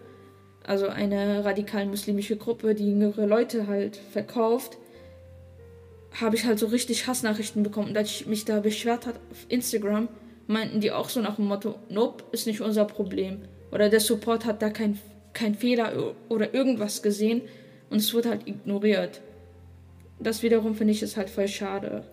Also 0.66 0.88
eine 0.88 1.46
radikal 1.46 1.86
muslimische 1.86 2.38
Gruppe, 2.38 2.74
die 2.74 2.90
jüngere 2.90 3.28
Leute 3.28 3.68
halt 3.68 3.98
verkauft. 3.98 4.78
Habe 6.20 6.36
ich 6.36 6.46
halt 6.46 6.60
so 6.60 6.68
richtig 6.68 7.08
Hassnachrichten 7.08 7.64
bekommen. 7.64 7.90
Und 7.90 7.98
als 7.98 8.10
ich 8.10 8.26
mich 8.26 8.46
da 8.46 8.60
beschwert 8.60 9.06
hat 9.06 9.16
auf 9.32 9.46
Instagram, 9.50 10.08
meinten 10.48 10.80
die 10.80 10.92
auch 10.92 11.10
so 11.10 11.22
nach 11.22 11.36
dem 11.36 11.46
Motto, 11.46 11.76
nope, 11.90 12.24
ist 12.32 12.48
nicht 12.48 12.62
unser 12.62 12.86
Problem. 12.86 13.42
Oder 13.72 13.90
der 13.90 14.00
Support 14.00 14.46
hat 14.46 14.62
da 14.62 14.70
kein 14.70 15.00
kein 15.36 15.54
Fehler 15.54 16.16
oder 16.30 16.56
irgendwas 16.56 17.04
gesehen 17.04 17.44
und 17.92 17.98
es 17.98 18.14
wurde 18.16 18.30
halt 18.30 18.48
ignoriert. 18.48 19.22
Das 20.20 20.42
wiederum 20.42 20.74
finde 20.74 20.94
ich 20.94 21.04
ist 21.04 21.18
halt 21.18 21.30
voll 21.30 21.48
schade. 21.48 22.04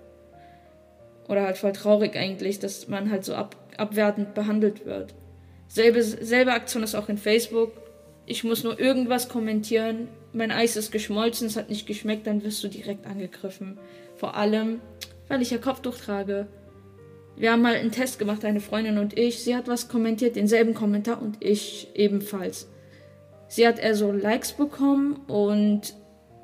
Oder 1.28 1.44
halt 1.44 1.56
voll 1.56 1.72
traurig 1.72 2.16
eigentlich, 2.16 2.58
dass 2.58 2.88
man 2.88 3.10
halt 3.10 3.24
so 3.24 3.34
ab, 3.34 3.56
abwertend 3.78 4.34
behandelt 4.34 4.84
wird. 4.84 5.14
Selbe, 5.68 6.02
selbe 6.02 6.52
Aktion 6.52 6.82
ist 6.82 6.94
auch 6.94 7.08
in 7.08 7.16
Facebook. 7.16 7.72
Ich 8.26 8.44
muss 8.44 8.64
nur 8.64 8.78
irgendwas 8.78 9.28
kommentieren. 9.28 10.08
Mein 10.32 10.50
Eis 10.50 10.76
ist 10.76 10.92
geschmolzen, 10.92 11.46
es 11.46 11.56
hat 11.56 11.68
nicht 11.68 11.86
geschmeckt, 11.86 12.26
dann 12.26 12.42
wirst 12.42 12.64
du 12.64 12.68
direkt 12.68 13.06
angegriffen. 13.06 13.78
Vor 14.16 14.34
allem, 14.36 14.80
weil 15.28 15.42
ich 15.42 15.50
ja 15.50 15.58
Kopftuch 15.58 15.96
trage. 15.96 16.46
Wir 17.36 17.52
haben 17.52 17.62
mal 17.62 17.74
einen 17.74 17.92
Test 17.92 18.18
gemacht, 18.18 18.44
eine 18.44 18.60
Freundin 18.60 18.98
und 18.98 19.18
ich. 19.18 19.42
Sie 19.42 19.56
hat 19.56 19.68
was 19.68 19.88
kommentiert, 19.88 20.36
denselben 20.36 20.74
Kommentar 20.74 21.20
und 21.20 21.36
ich 21.40 21.88
ebenfalls. 21.94 22.68
Sie 23.48 23.66
hat 23.66 23.78
eher 23.78 23.94
so 23.94 24.12
Likes 24.12 24.52
bekommen 24.52 25.16
und 25.26 25.94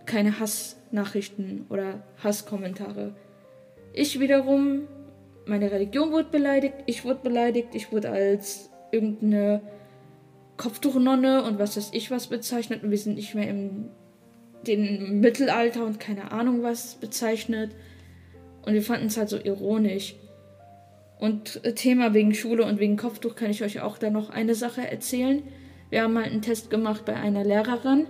keine 0.04 0.40
Hassnachrichten 0.40 1.66
oder 1.70 2.02
Hasskommentare. 2.22 3.14
Ich 3.94 4.20
wiederum, 4.20 4.82
meine 5.46 5.70
Religion 5.70 6.12
wurde 6.12 6.28
beleidigt, 6.30 6.74
ich 6.86 7.04
wurde 7.04 7.20
beleidigt, 7.22 7.68
ich 7.72 7.90
wurde 7.92 8.10
als 8.10 8.70
irgendeine 8.92 9.62
Kopftuchnonne 10.58 11.42
und 11.44 11.58
was 11.58 11.76
weiß 11.76 11.90
ich 11.92 12.10
was 12.10 12.26
bezeichnet 12.26 12.82
und 12.82 12.90
wir 12.90 12.98
sind 12.98 13.14
nicht 13.14 13.34
mehr 13.34 13.48
im 13.48 13.88
den 14.66 15.20
Mittelalter 15.20 15.84
und 15.84 16.00
keine 16.00 16.32
Ahnung 16.32 16.62
was 16.62 16.96
bezeichnet. 16.96 17.74
Und 18.62 18.74
wir 18.74 18.82
fanden 18.82 19.06
es 19.06 19.16
halt 19.16 19.28
so 19.28 19.38
ironisch. 19.38 20.16
Und 21.18 21.62
Thema 21.74 22.14
wegen 22.14 22.34
Schule 22.34 22.64
und 22.64 22.78
wegen 22.78 22.96
Kopftuch 22.96 23.34
kann 23.34 23.50
ich 23.50 23.62
euch 23.62 23.80
auch 23.80 23.98
da 23.98 24.10
noch 24.10 24.30
eine 24.30 24.54
Sache 24.54 24.88
erzählen. 24.88 25.42
Wir 25.90 26.02
haben 26.02 26.16
halt 26.16 26.30
einen 26.30 26.42
Test 26.42 26.70
gemacht 26.70 27.04
bei 27.04 27.14
einer 27.14 27.44
Lehrerin. 27.44 28.06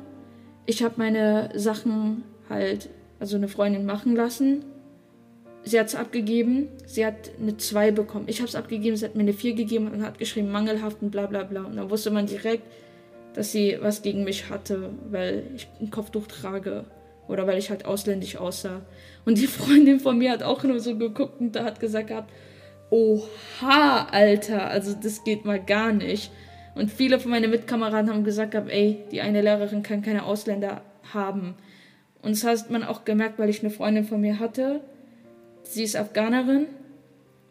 Ich 0.66 0.82
habe 0.82 0.94
meine 0.98 1.50
Sachen 1.54 2.24
halt, 2.50 2.90
also 3.18 3.37
eine 3.37 3.48
Freundin 3.48 3.87
machen 3.87 4.14
lassen. 4.14 4.64
Sie 5.68 5.78
hat 5.78 5.88
es 5.88 5.94
abgegeben. 5.94 6.68
Sie 6.87 7.04
hat 7.04 7.31
eine 7.38 7.59
2 7.59 7.90
bekommen. 7.90 8.24
Ich 8.26 8.38
habe 8.38 8.48
es 8.48 8.54
abgegeben, 8.54 8.96
sie 8.96 9.04
hat 9.04 9.14
mir 9.14 9.22
eine 9.22 9.35
4 9.35 9.52
gegeben 9.52 9.88
und 9.88 10.02
hat 10.02 10.18
geschrieben, 10.18 10.50
mangelhaft 10.50 11.02
und 11.02 11.11
bla 11.11 11.26
bla 11.26 11.42
bla. 11.42 11.64
Und 11.64 11.76
dann 11.76 11.90
wusste 11.90 12.11
man 12.11 12.26
direkt, 12.26 12.62
dass 13.35 13.52
sie 13.52 13.76
was 13.83 14.00
gegen 14.00 14.24
mich 14.24 14.48
hatte, 14.48 14.90
weil 15.11 15.44
ich 15.54 15.68
ein 15.78 15.90
Kopftuch 15.90 16.26
trage. 16.26 16.85
Oder 17.28 17.46
weil 17.46 17.59
ich 17.59 17.68
halt 17.68 17.85
ausländisch 17.85 18.37
aussah. 18.37 18.81
Und 19.26 19.37
die 19.37 19.46
Freundin 19.59 20.00
von 20.00 20.16
mir 20.16 20.33
hat 20.33 20.42
auch 20.42 20.62
nur 20.64 20.81
so 20.81 20.96
geguckt 20.96 21.38
und 21.38 21.54
da 21.54 21.64
hat 21.64 21.81
gesagt 21.81 22.09
gehabt, 22.09 22.33
oha, 22.88 24.07
Alter, 24.11 24.68
also 24.68 24.94
das 24.94 25.22
geht 25.22 25.44
mal 25.44 25.62
gar 25.62 25.92
nicht. 25.92 26.31
Und 26.74 26.90
viele 26.90 27.20
von 27.20 27.31
meinen 27.31 27.50
Mitkameraden 27.50 28.11
haben 28.11 28.24
gesagt, 28.24 28.54
ey, 28.54 29.04
die 29.12 29.20
eine 29.20 29.42
Lehrerin 29.42 29.83
kann 29.83 30.00
keine 30.00 30.24
Ausländer 30.24 30.81
haben. 31.12 31.57
Und 32.22 32.31
das 32.33 32.44
hat 32.44 32.70
man 32.70 32.85
auch 32.85 33.04
gemerkt, 33.04 33.38
weil 33.38 33.50
ich 33.50 33.61
eine 33.61 33.70
Freundin 33.70 34.04
von 34.04 34.22
mir 34.22 34.38
hatte. 34.38 34.81
Sie 35.68 35.83
ist 35.83 35.96
Afghanerin. 35.96 36.66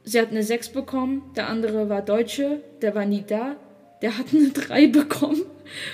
Sie 0.04 0.20
hat 0.20 0.32
eine 0.32 0.42
6 0.42 0.70
bekommen. 0.70 1.22
Der 1.36 1.48
andere 1.50 1.88
war 1.88 2.02
Deutsche. 2.02 2.64
Der 2.82 2.96
war 2.96 3.06
nie 3.06 3.24
da. 3.26 3.58
Der 4.02 4.18
hat 4.18 4.34
eine 4.34 4.50
3 4.50 4.88
bekommen. 5.02 5.44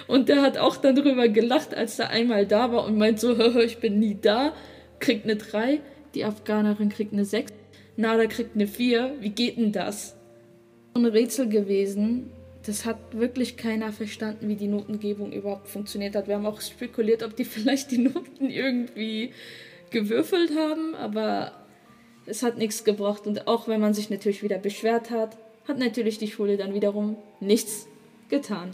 Und 0.08 0.30
der 0.30 0.42
hat 0.42 0.58
auch 0.58 0.78
dann 0.78 0.96
drüber 0.96 1.28
gelacht, 1.28 1.76
als 1.76 2.00
er 2.00 2.12
einmal 2.12 2.46
da 2.46 2.72
war 2.72 2.86
und 2.86 2.98
meint 2.98 3.20
so, 3.20 3.38
ich 3.60 3.80
bin 3.80 4.00
nie 4.00 4.18
da. 4.20 4.54
Kriegt 5.00 5.26
eine 5.26 5.36
3. 5.36 5.82
Die 6.16 6.24
Afghanerin 6.24 6.88
kriegt 6.88 7.12
eine 7.12 7.26
6. 7.26 7.52
Nada 7.98 8.26
kriegt 8.28 8.56
eine 8.56 8.68
4. 8.68 9.16
Wie 9.20 9.30
geht 9.30 9.58
denn 9.58 9.74
das? 9.74 10.16
So 10.94 11.02
ein 11.02 11.06
Rätsel 11.06 11.50
gewesen, 11.50 12.32
das 12.66 12.86
hat 12.86 12.98
wirklich 13.12 13.58
keiner 13.58 13.92
verstanden, 13.92 14.48
wie 14.48 14.56
die 14.56 14.70
Notengebung 14.70 15.34
überhaupt 15.34 15.68
funktioniert 15.68 16.16
hat. 16.16 16.30
Wir 16.30 16.36
haben 16.36 16.46
auch 16.46 16.62
spekuliert, 16.62 17.22
ob 17.22 17.36
die 17.36 17.44
vielleicht 17.44 17.92
die 17.92 17.98
Noten 17.98 18.50
irgendwie 18.50 19.32
gewürfelt 19.90 20.52
haben, 20.58 20.96
aber 20.96 21.63
es 22.26 22.44
hat 22.44 22.58
nichts 22.58 22.84
gebracht. 22.84 23.28
Und 23.28 23.48
auch 23.48 23.68
wenn 23.68 23.82
man 23.82 23.94
sich 23.94 24.10
natürlich 24.10 24.44
wieder 24.44 24.58
beschwert 24.58 25.10
hat, 25.10 25.38
hat 25.68 25.78
natürlich 25.78 26.18
die 26.18 26.30
Schule 26.30 26.58
dann 26.58 26.74
wiederum 26.74 27.18
nichts 27.40 27.88
getan. 28.30 28.74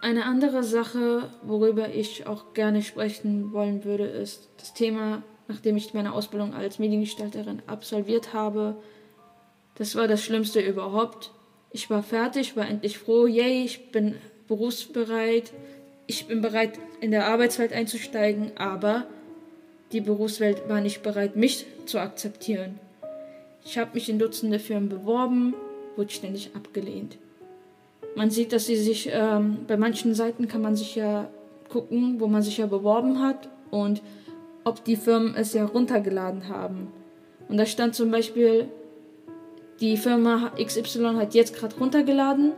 Eine 0.00 0.26
andere 0.26 0.62
Sache, 0.62 1.28
worüber 1.42 1.88
ich 1.88 2.26
auch 2.26 2.54
gerne 2.54 2.82
sprechen 2.82 3.52
wollen 3.52 3.84
würde, 3.84 4.04
ist 4.04 4.48
das 4.58 4.72
Thema, 4.72 5.22
nachdem 5.48 5.76
ich 5.76 5.92
meine 5.92 6.12
Ausbildung 6.12 6.54
als 6.54 6.78
Mediengestalterin 6.78 7.62
absolviert 7.66 8.32
habe. 8.32 8.76
Das 9.74 9.96
war 9.96 10.06
das 10.06 10.22
Schlimmste 10.22 10.60
überhaupt. 10.60 11.32
Ich 11.72 11.90
war 11.90 12.02
fertig, 12.02 12.56
war 12.56 12.68
endlich 12.68 12.98
froh, 12.98 13.26
yay, 13.26 13.64
ich 13.64 13.90
bin 13.90 14.14
berufsbereit, 14.46 15.52
ich 16.06 16.26
bin 16.26 16.40
bereit, 16.40 16.78
in 17.00 17.10
der 17.10 17.26
Arbeitswelt 17.26 17.72
einzusteigen, 17.72 18.56
aber 18.56 19.06
die 19.92 20.00
Berufswelt 20.00 20.68
war 20.68 20.80
nicht 20.80 21.02
bereit, 21.02 21.36
mich 21.36 21.66
zu 21.86 21.98
akzeptieren. 21.98 22.78
Ich 23.64 23.78
habe 23.78 23.90
mich 23.94 24.08
in 24.08 24.18
Dutzende 24.18 24.58
Firmen 24.58 24.88
beworben, 24.88 25.54
wurde 25.96 26.10
ständig 26.10 26.50
abgelehnt. 26.54 27.18
Man 28.14 28.30
sieht, 28.30 28.52
dass 28.52 28.66
sie 28.66 28.76
sich, 28.76 29.10
ähm, 29.12 29.58
bei 29.66 29.76
manchen 29.76 30.14
Seiten 30.14 30.48
kann 30.48 30.62
man 30.62 30.76
sich 30.76 30.96
ja 30.96 31.30
gucken, 31.68 32.20
wo 32.20 32.26
man 32.26 32.42
sich 32.42 32.58
ja 32.58 32.66
beworben 32.66 33.20
hat 33.20 33.48
und 33.70 34.02
ob 34.64 34.84
die 34.84 34.96
Firmen 34.96 35.34
es 35.34 35.52
ja 35.52 35.64
runtergeladen 35.64 36.48
haben. 36.48 36.88
Und 37.48 37.56
da 37.56 37.66
stand 37.66 37.94
zum 37.94 38.10
Beispiel 38.10 38.68
die 39.80 39.96
Firma 39.96 40.50
XY 40.60 41.14
hat 41.16 41.34
jetzt 41.34 41.54
gerade 41.54 41.76
runtergeladen 41.76 42.52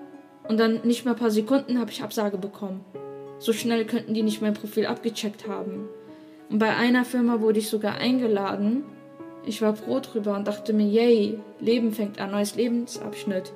und 0.49 0.59
dann 0.59 0.81
nicht 0.85 1.05
mal 1.05 1.13
ein 1.13 1.19
paar 1.19 1.31
Sekunden 1.31 1.79
habe 1.79 1.91
ich 1.91 2.03
Absage 2.03 2.39
bekommen. 2.39 2.85
So 3.39 3.53
schnell 3.53 3.85
könnten 3.85 4.15
die 4.15 4.23
nicht 4.23 4.41
mein 4.41 4.55
Profil 4.55 4.87
abgecheckt 4.87 5.47
haben. 5.47 5.89
Und 6.51 6.59
bei 6.59 6.75
einer 6.77 7.05
Firma 7.05 7.41
wurde 7.41 7.61
ich 7.61 7.69
sogar 7.69 7.95
eingeladen. 7.95 8.83
Ich 9.47 9.63
war 9.63 9.75
froh 9.75 10.01
drüber 10.01 10.37
und 10.37 10.47
dachte 10.47 10.73
mir, 10.73 10.87
yay, 10.87 11.39
Leben 11.61 11.93
fängt 11.93 12.21
an, 12.21 12.33
neues 12.33 12.57
Lebensabschnitt. 12.57 13.53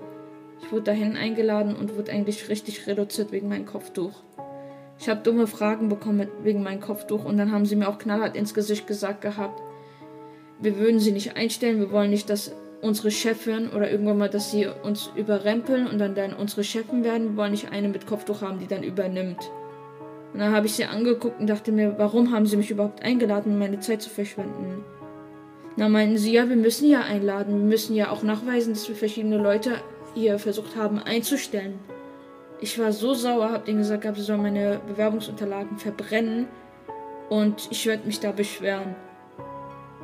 Ich 0.63 0.73
wurde 0.73 0.85
dahin 0.85 1.17
eingeladen 1.17 1.77
und 1.77 1.97
wurde 1.97 2.13
eigentlich 2.13 2.49
richtig 2.49 2.87
reduziert 2.87 3.33
wegen 3.33 3.49
meinem 3.49 3.67
Kopftuch. 3.67 4.13
Ich 4.99 5.09
habe 5.09 5.23
dumme 5.23 5.47
Fragen 5.47 5.89
bekommen 5.89 6.29
wegen 6.43 6.63
meinem 6.63 6.81
Kopftuch 6.81 7.25
und 7.25 7.37
dann 7.37 7.53
haben 7.53 7.67
sie 7.67 7.77
mir 7.77 7.89
auch 7.89 7.99
knallhart 7.99 8.37
ins 8.37 8.55
Gesicht 8.55 8.87
gesagt 8.87 9.21
gehabt, 9.21 9.61
wir 10.61 10.79
würden 10.79 11.01
sie 11.01 11.13
nicht 11.13 11.37
einstellen, 11.37 11.81
wir 11.81 11.91
wollen 11.91 12.11
nicht, 12.11 12.31
dass 12.31 12.55
unsere 12.81 13.11
Chefin 13.11 13.71
oder 13.71 13.91
irgendwann 13.91 14.19
mal, 14.19 14.31
dass 14.31 14.53
sie 14.53 14.67
uns 14.67 15.11
überrempeln 15.17 15.87
und 15.87 15.99
dann, 15.99 16.15
dann 16.15 16.33
unsere 16.33 16.63
Chefin 16.65 17.03
werden. 17.03 17.31
Wir 17.31 17.37
wollen 17.37 17.51
nicht 17.51 17.73
eine 17.73 17.89
mit 17.89 18.07
Kopftuch 18.07 18.41
haben, 18.41 18.61
die 18.61 18.67
dann 18.67 18.83
übernimmt. 18.83 19.51
Und 20.35 20.41
dann 20.41 20.53
habe 20.53 20.67
ich 20.67 20.75
sie 20.75 20.85
angeguckt 20.85 21.39
und 21.39 21.47
dachte 21.47 21.71
mir, 21.71 21.95
warum 21.97 22.33
haben 22.33 22.45
sie 22.45 22.57
mich 22.57 22.69
überhaupt 22.69 23.05
eingeladen, 23.05 23.53
um 23.53 23.59
meine 23.61 23.79
Zeit 23.79 24.03
zu 24.03 24.11
verschwenden? 24.11 24.85
Na 25.77 25.89
meinten 25.89 26.19
sie, 26.19 26.33
ja, 26.33 26.49
wir 26.49 26.57
müssen 26.57 26.91
ja 26.91 27.03
einladen. 27.03 27.57
Wir 27.57 27.65
müssen 27.65 27.95
ja 27.95 28.11
auch 28.11 28.25
nachweisen, 28.25 28.75
dass 28.75 28.89
wir 28.89 28.97
verschiedene 28.97 29.39
Leute 29.39 29.77
hier 30.15 30.41
versucht 30.41 30.75
haben 30.75 30.99
einzustellen. 30.99 31.79
Ich 32.61 32.77
war 32.81 32.93
so 32.93 33.15
sauer, 33.15 33.51
habe 33.51 33.65
denen 33.65 33.79
gesagt, 33.79 34.05
sie 34.17 34.23
sollen 34.23 34.43
meine 34.43 34.81
Bewerbungsunterlagen 34.89 35.79
verbrennen 35.79 36.49
und 37.29 37.69
ich 37.71 37.87
werde 37.87 38.05
mich 38.05 38.19
da 38.19 38.33
beschweren. 38.33 38.97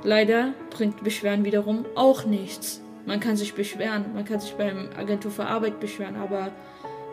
Leider 0.05 0.55
bringt 0.71 1.03
Beschweren 1.03 1.45
wiederum 1.45 1.87
auch 1.97 2.25
nichts. 2.25 2.83
Man 3.05 3.19
kann 3.19 3.37
sich 3.37 3.55
beschweren, 3.55 4.07
man 4.15 4.25
kann 4.25 4.39
sich 4.39 4.53
beim 4.55 4.91
Agentur 4.97 5.33
für 5.33 5.47
Arbeit 5.47 5.81
beschweren, 5.81 6.15
aber 6.15 6.53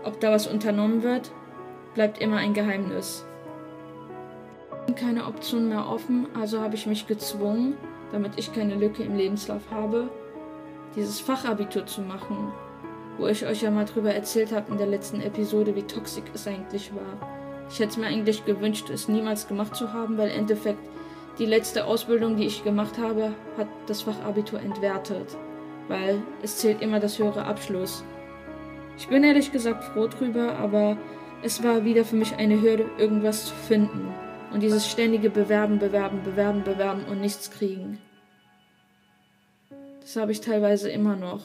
ob 0.04 0.20
da 0.20 0.32
was 0.32 0.46
unternommen 0.46 1.02
wird, 1.02 1.32
bleibt 1.94 2.20
immer 2.20 2.38
ein 2.38 2.54
Geheimnis. 2.54 3.26
Keine 4.96 5.26
Option 5.26 5.70
mehr 5.70 5.88
offen, 5.88 6.28
also 6.40 6.62
habe 6.62 6.76
ich 6.76 6.88
mich 6.88 7.08
gezwungen, 7.08 7.76
damit 8.12 8.34
ich 8.38 8.54
keine 8.54 8.76
Lücke 8.76 9.04
im 9.04 9.16
Lebenslauf 9.16 9.62
habe, 9.70 10.10
dieses 10.96 11.20
Fachabitur 11.20 11.86
zu 11.86 12.02
machen, 12.02 12.52
wo 13.18 13.28
ich 13.28 13.46
euch 13.46 13.62
ja 13.62 13.70
mal 13.70 13.86
drüber 13.86 14.14
erzählt 14.14 14.52
habe 14.52 14.72
in 14.72 14.78
der 14.78 14.88
letzten 14.88 15.22
Episode, 15.22 15.76
wie 15.76 15.84
toxisch 15.84 16.24
es 16.34 16.48
eigentlich 16.48 16.92
war. 16.96 17.30
Ich 17.70 17.80
hätte 17.80 18.00
mir 18.00 18.08
eigentlich 18.08 18.46
gewünscht, 18.46 18.90
es 18.90 19.08
niemals 19.08 19.48
gemacht 19.48 19.76
zu 19.76 19.92
haben, 19.94 20.18
weil 20.18 20.30
im 20.30 20.40
Endeffekt 20.40 20.80
die 21.38 21.46
letzte 21.46 21.86
Ausbildung, 21.86 22.38
die 22.38 22.48
ich 22.48 22.64
gemacht 22.64 22.98
habe, 22.98 23.34
hat 23.58 23.68
das 23.86 24.02
Fachabitur 24.02 24.60
entwertet, 24.60 25.38
weil 25.88 26.22
es 26.42 26.58
zählt 26.58 26.82
immer 26.82 27.00
das 27.00 27.20
höhere 27.20 27.46
Abschluss. 27.46 28.04
Ich 28.98 29.08
bin 29.08 29.24
ehrlich 29.24 29.52
gesagt 29.52 29.84
froh 29.84 30.08
drüber, 30.08 30.56
aber 30.58 30.98
es 31.44 31.64
war 31.64 31.86
wieder 31.86 32.04
für 32.04 32.16
mich 32.16 32.36
eine 32.36 32.62
Hürde, 32.62 32.86
irgendwas 32.98 33.46
zu 33.46 33.54
finden. 33.54 34.14
Und 34.52 34.64
dieses 34.64 34.90
ständige 34.90 35.30
Bewerben, 35.30 35.78
Bewerben, 35.80 36.24
Bewerben, 36.24 36.64
Bewerben 36.64 37.04
und 37.06 37.22
nichts 37.22 37.52
kriegen. 37.52 38.00
Das 40.02 40.16
habe 40.16 40.32
ich 40.32 40.42
teilweise 40.42 40.90
immer 40.90 41.16
noch. 41.16 41.42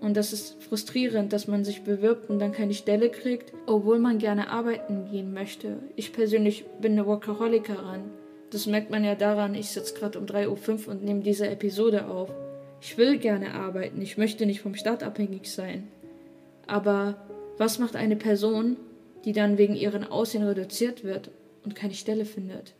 Und 0.00 0.18
das 0.18 0.34
ist 0.34 0.62
frustrierend, 0.62 1.32
dass 1.32 1.48
man 1.48 1.64
sich 1.64 1.82
bewirbt 1.82 2.28
und 2.28 2.38
dann 2.38 2.52
keine 2.52 2.74
Stelle 2.74 3.08
kriegt, 3.08 3.54
obwohl 3.66 3.98
man 3.98 4.18
gerne 4.18 4.50
arbeiten 4.50 5.06
gehen 5.10 5.32
möchte. 5.32 5.78
Ich 5.96 6.12
persönlich 6.12 6.66
bin 6.80 6.92
eine 6.92 7.06
Workaholikerin. 7.06 8.02
Das 8.50 8.66
merkt 8.66 8.90
man 8.90 9.02
ja 9.02 9.14
daran, 9.14 9.54
ich 9.54 9.70
sitze 9.70 9.94
gerade 9.94 10.18
um 10.18 10.26
3.05 10.26 10.86
Uhr 10.86 10.92
und 10.92 11.04
nehme 11.04 11.20
diese 11.20 11.48
Episode 11.48 12.06
auf. 12.06 12.30
Ich 12.82 12.98
will 12.98 13.16
gerne 13.16 13.54
arbeiten, 13.54 14.02
ich 14.02 14.18
möchte 14.18 14.44
nicht 14.44 14.60
vom 14.60 14.74
Staat 14.74 15.02
abhängig 15.02 15.50
sein. 15.50 15.88
Aber 16.66 17.16
was 17.58 17.78
macht 17.78 17.96
eine 17.96 18.16
Person, 18.16 18.76
die 19.24 19.32
dann 19.32 19.58
wegen 19.58 19.74
ihren 19.74 20.04
Aussehen 20.04 20.42
reduziert 20.42 21.04
wird 21.04 21.30
und 21.64 21.74
keine 21.74 21.94
Stelle 21.94 22.24
findet? 22.24 22.74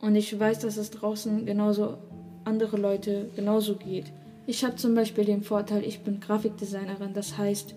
Und 0.00 0.16
ich 0.16 0.38
weiß, 0.38 0.60
dass 0.60 0.76
es 0.76 0.90
draußen 0.90 1.46
genauso 1.46 1.98
andere 2.44 2.76
Leute 2.76 3.30
genauso 3.36 3.74
geht. 3.76 4.06
Ich 4.46 4.64
habe 4.64 4.76
zum 4.76 4.94
Beispiel 4.94 5.24
den 5.24 5.42
Vorteil, 5.42 5.84
ich 5.84 6.00
bin 6.00 6.20
Grafikdesignerin, 6.20 7.12
das 7.12 7.36
heißt, 7.36 7.74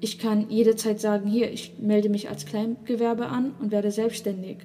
ich 0.00 0.18
kann 0.18 0.48
jederzeit 0.48 0.98
sagen, 0.98 1.28
hier, 1.28 1.52
ich 1.52 1.74
melde 1.78 2.08
mich 2.08 2.30
als 2.30 2.46
Kleingewerbe 2.46 3.26
an 3.26 3.52
und 3.60 3.70
werde 3.70 3.90
selbstständig. 3.90 4.58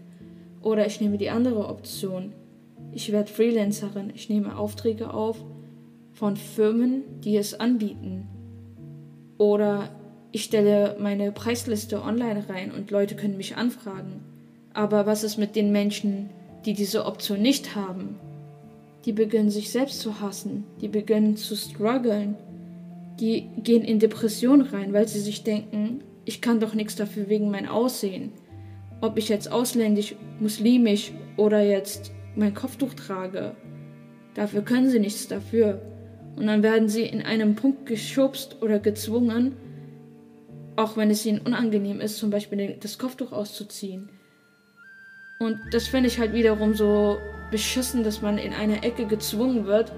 Oder 0.62 0.88
ich 0.88 1.02
nehme 1.02 1.18
die 1.18 1.30
andere 1.30 1.68
Option. 1.68 2.32
Ich 2.94 3.12
werde 3.12 3.32
Freelancerin. 3.32 4.14
Ich 4.16 4.30
nehme 4.30 4.58
Aufträge 4.58 5.14
auf 5.14 5.44
von 6.14 6.38
Firmen, 6.38 7.04
die 7.20 7.36
es 7.36 7.60
anbieten. 7.60 8.28
Oder 9.38 9.90
ich 10.36 10.44
stelle 10.44 10.98
meine 11.00 11.32
Preisliste 11.32 12.02
online 12.02 12.46
rein 12.50 12.72
und 12.72 12.92
Leute 12.92 13.16
können 13.16 13.38
mich 13.38 13.58
anfragen. 13.58 14.22
Aber 14.74 15.06
was 15.06 15.24
ist 15.24 15.38
mit 15.38 15.56
den 15.56 15.72
Menschen, 15.72 16.30
die 16.66 16.74
diese 16.74 17.06
Option 17.06 17.42
nicht 17.42 17.76
haben? 17.76 18.20
Die 19.06 19.14
beginnen 19.14 19.50
sich 19.50 19.72
selbst 19.72 20.00
zu 20.02 20.20
hassen, 20.20 20.66
die 20.82 20.88
beginnen 20.88 21.38
zu 21.38 21.56
strugglen, 21.56 22.36
die 23.20 23.50
gehen 23.64 23.84
in 23.84 24.00
Depression 24.00 24.62
rein, 24.62 24.94
weil 24.94 25.08
sie 25.08 25.22
sich 25.22 25.44
denken, 25.44 26.02
ich 26.26 26.42
kann 26.42 26.60
doch 26.60 26.74
nichts 26.74 26.96
dafür 26.96 27.30
wegen 27.30 27.50
mein 27.50 27.68
Aussehen 27.68 28.34
ob 29.02 29.18
ich 29.18 29.30
jetzt 29.30 29.52
ausländisch, 29.52 30.16
muslimisch 30.40 31.12
oder 31.38 31.62
jetzt 31.62 32.12
mein 32.36 32.54
Kopftuch 32.54 32.94
trage. 32.94 33.56
Dafür 34.34 34.62
können 34.62 34.90
sie 34.90 35.00
nichts 35.00 35.28
dafür. 35.28 35.82
Und 36.36 36.48
dann 36.48 36.64
werden 36.64 36.90
sie 36.90 37.04
in 37.04 37.22
einem 37.22 37.56
Punkt 37.56 37.86
geschubst 37.86 38.62
oder 38.62 38.80
gezwungen, 38.80 39.54
auch 40.76 40.98
wenn 40.98 41.10
es 41.10 41.26
ihnen 41.26 41.40
unangenehm 41.40 42.02
ist, 42.02 42.18
zum 42.18 42.30
Beispiel 42.30 42.78
das 42.82 42.98
Kopftuch 42.98 43.32
auszuziehen. 43.32 44.10
Und 45.40 45.60
das 45.72 45.88
finde 45.88 46.08
ich 46.08 46.20
halt 46.20 46.34
wiederum 46.34 46.74
so 46.74 47.18
beschissen, 47.52 48.04
dass 48.04 48.22
man 48.22 48.38
in 48.38 48.54
eine 48.54 48.84
Ecke 48.84 49.06
gezwungen 49.06 49.66
wird, 49.66 49.92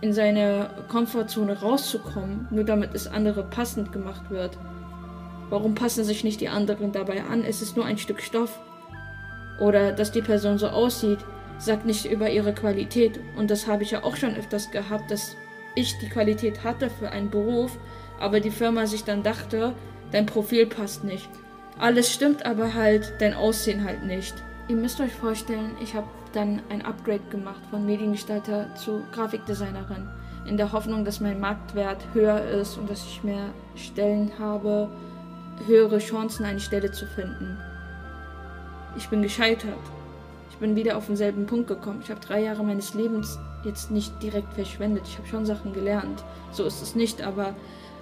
in 0.00 0.12
seine 0.12 0.70
Komfortzone 0.88 1.60
rauszukommen, 1.60 2.48
nur 2.50 2.64
damit 2.64 2.94
es 2.94 3.06
andere 3.06 3.44
passend 3.44 3.92
gemacht 3.92 4.30
wird. 4.30 4.58
Warum 5.50 5.74
passen 5.74 6.04
sich 6.04 6.24
nicht 6.24 6.40
die 6.40 6.48
anderen 6.48 6.92
dabei 6.92 7.24
an? 7.24 7.44
Es 7.44 7.60
ist 7.60 7.76
nur 7.76 7.84
ein 7.84 7.98
Stück 7.98 8.20
Stoff. 8.20 8.60
Oder 9.60 9.92
dass 9.92 10.12
die 10.12 10.22
Person 10.22 10.58
so 10.58 10.68
aussieht, 10.68 11.18
sagt 11.58 11.84
nicht 11.84 12.06
über 12.06 12.30
ihre 12.30 12.54
Qualität. 12.54 13.20
Und 13.36 13.50
das 13.50 13.66
habe 13.66 13.82
ich 13.82 13.90
ja 13.90 14.04
auch 14.04 14.16
schon 14.16 14.36
öfters 14.36 14.70
gehabt, 14.70 15.10
dass 15.10 15.36
ich 15.74 15.98
die 15.98 16.08
Qualität 16.08 16.64
hatte 16.64 16.88
für 16.88 17.10
einen 17.10 17.30
Beruf, 17.30 17.78
aber 18.18 18.40
die 18.40 18.50
Firma 18.50 18.86
sich 18.86 19.04
dann 19.04 19.22
dachte, 19.22 19.74
dein 20.12 20.26
Profil 20.26 20.66
passt 20.66 21.04
nicht. 21.04 21.28
Alles 21.78 22.12
stimmt, 22.12 22.44
aber 22.44 22.74
halt 22.74 23.14
dein 23.20 23.34
Aussehen 23.34 23.84
halt 23.84 24.04
nicht. 24.04 24.34
Ihr 24.68 24.76
müsst 24.76 25.00
euch 25.00 25.12
vorstellen, 25.12 25.72
ich 25.82 25.94
habe 25.94 26.06
dann 26.32 26.62
ein 26.68 26.84
Upgrade 26.84 27.22
gemacht 27.30 27.60
von 27.70 27.84
Mediengestalter 27.86 28.74
zu 28.74 29.02
Grafikdesignerin, 29.12 30.08
in 30.46 30.56
der 30.56 30.72
Hoffnung, 30.72 31.04
dass 31.04 31.20
mein 31.20 31.40
Marktwert 31.40 32.04
höher 32.12 32.42
ist 32.42 32.76
und 32.76 32.88
dass 32.88 33.04
ich 33.04 33.24
mehr 33.24 33.50
Stellen 33.74 34.30
habe, 34.38 34.88
höhere 35.66 35.98
Chancen, 35.98 36.44
eine 36.44 36.60
Stelle 36.60 36.92
zu 36.92 37.06
finden. 37.06 37.58
Ich 38.96 39.08
bin 39.08 39.22
gescheitert. 39.22 39.78
Ich 40.50 40.56
bin 40.56 40.76
wieder 40.76 40.96
auf 40.96 41.06
denselben 41.06 41.46
Punkt 41.46 41.68
gekommen. 41.68 42.00
Ich 42.02 42.10
habe 42.10 42.20
drei 42.20 42.42
Jahre 42.42 42.62
meines 42.62 42.94
Lebens 42.94 43.38
jetzt 43.64 43.90
nicht 43.90 44.22
direkt 44.22 44.52
verschwendet. 44.52 45.04
Ich 45.06 45.16
habe 45.16 45.26
schon 45.26 45.46
Sachen 45.46 45.72
gelernt. 45.72 46.22
So 46.52 46.64
ist 46.64 46.82
es 46.82 46.94
nicht, 46.94 47.22
aber 47.22 47.54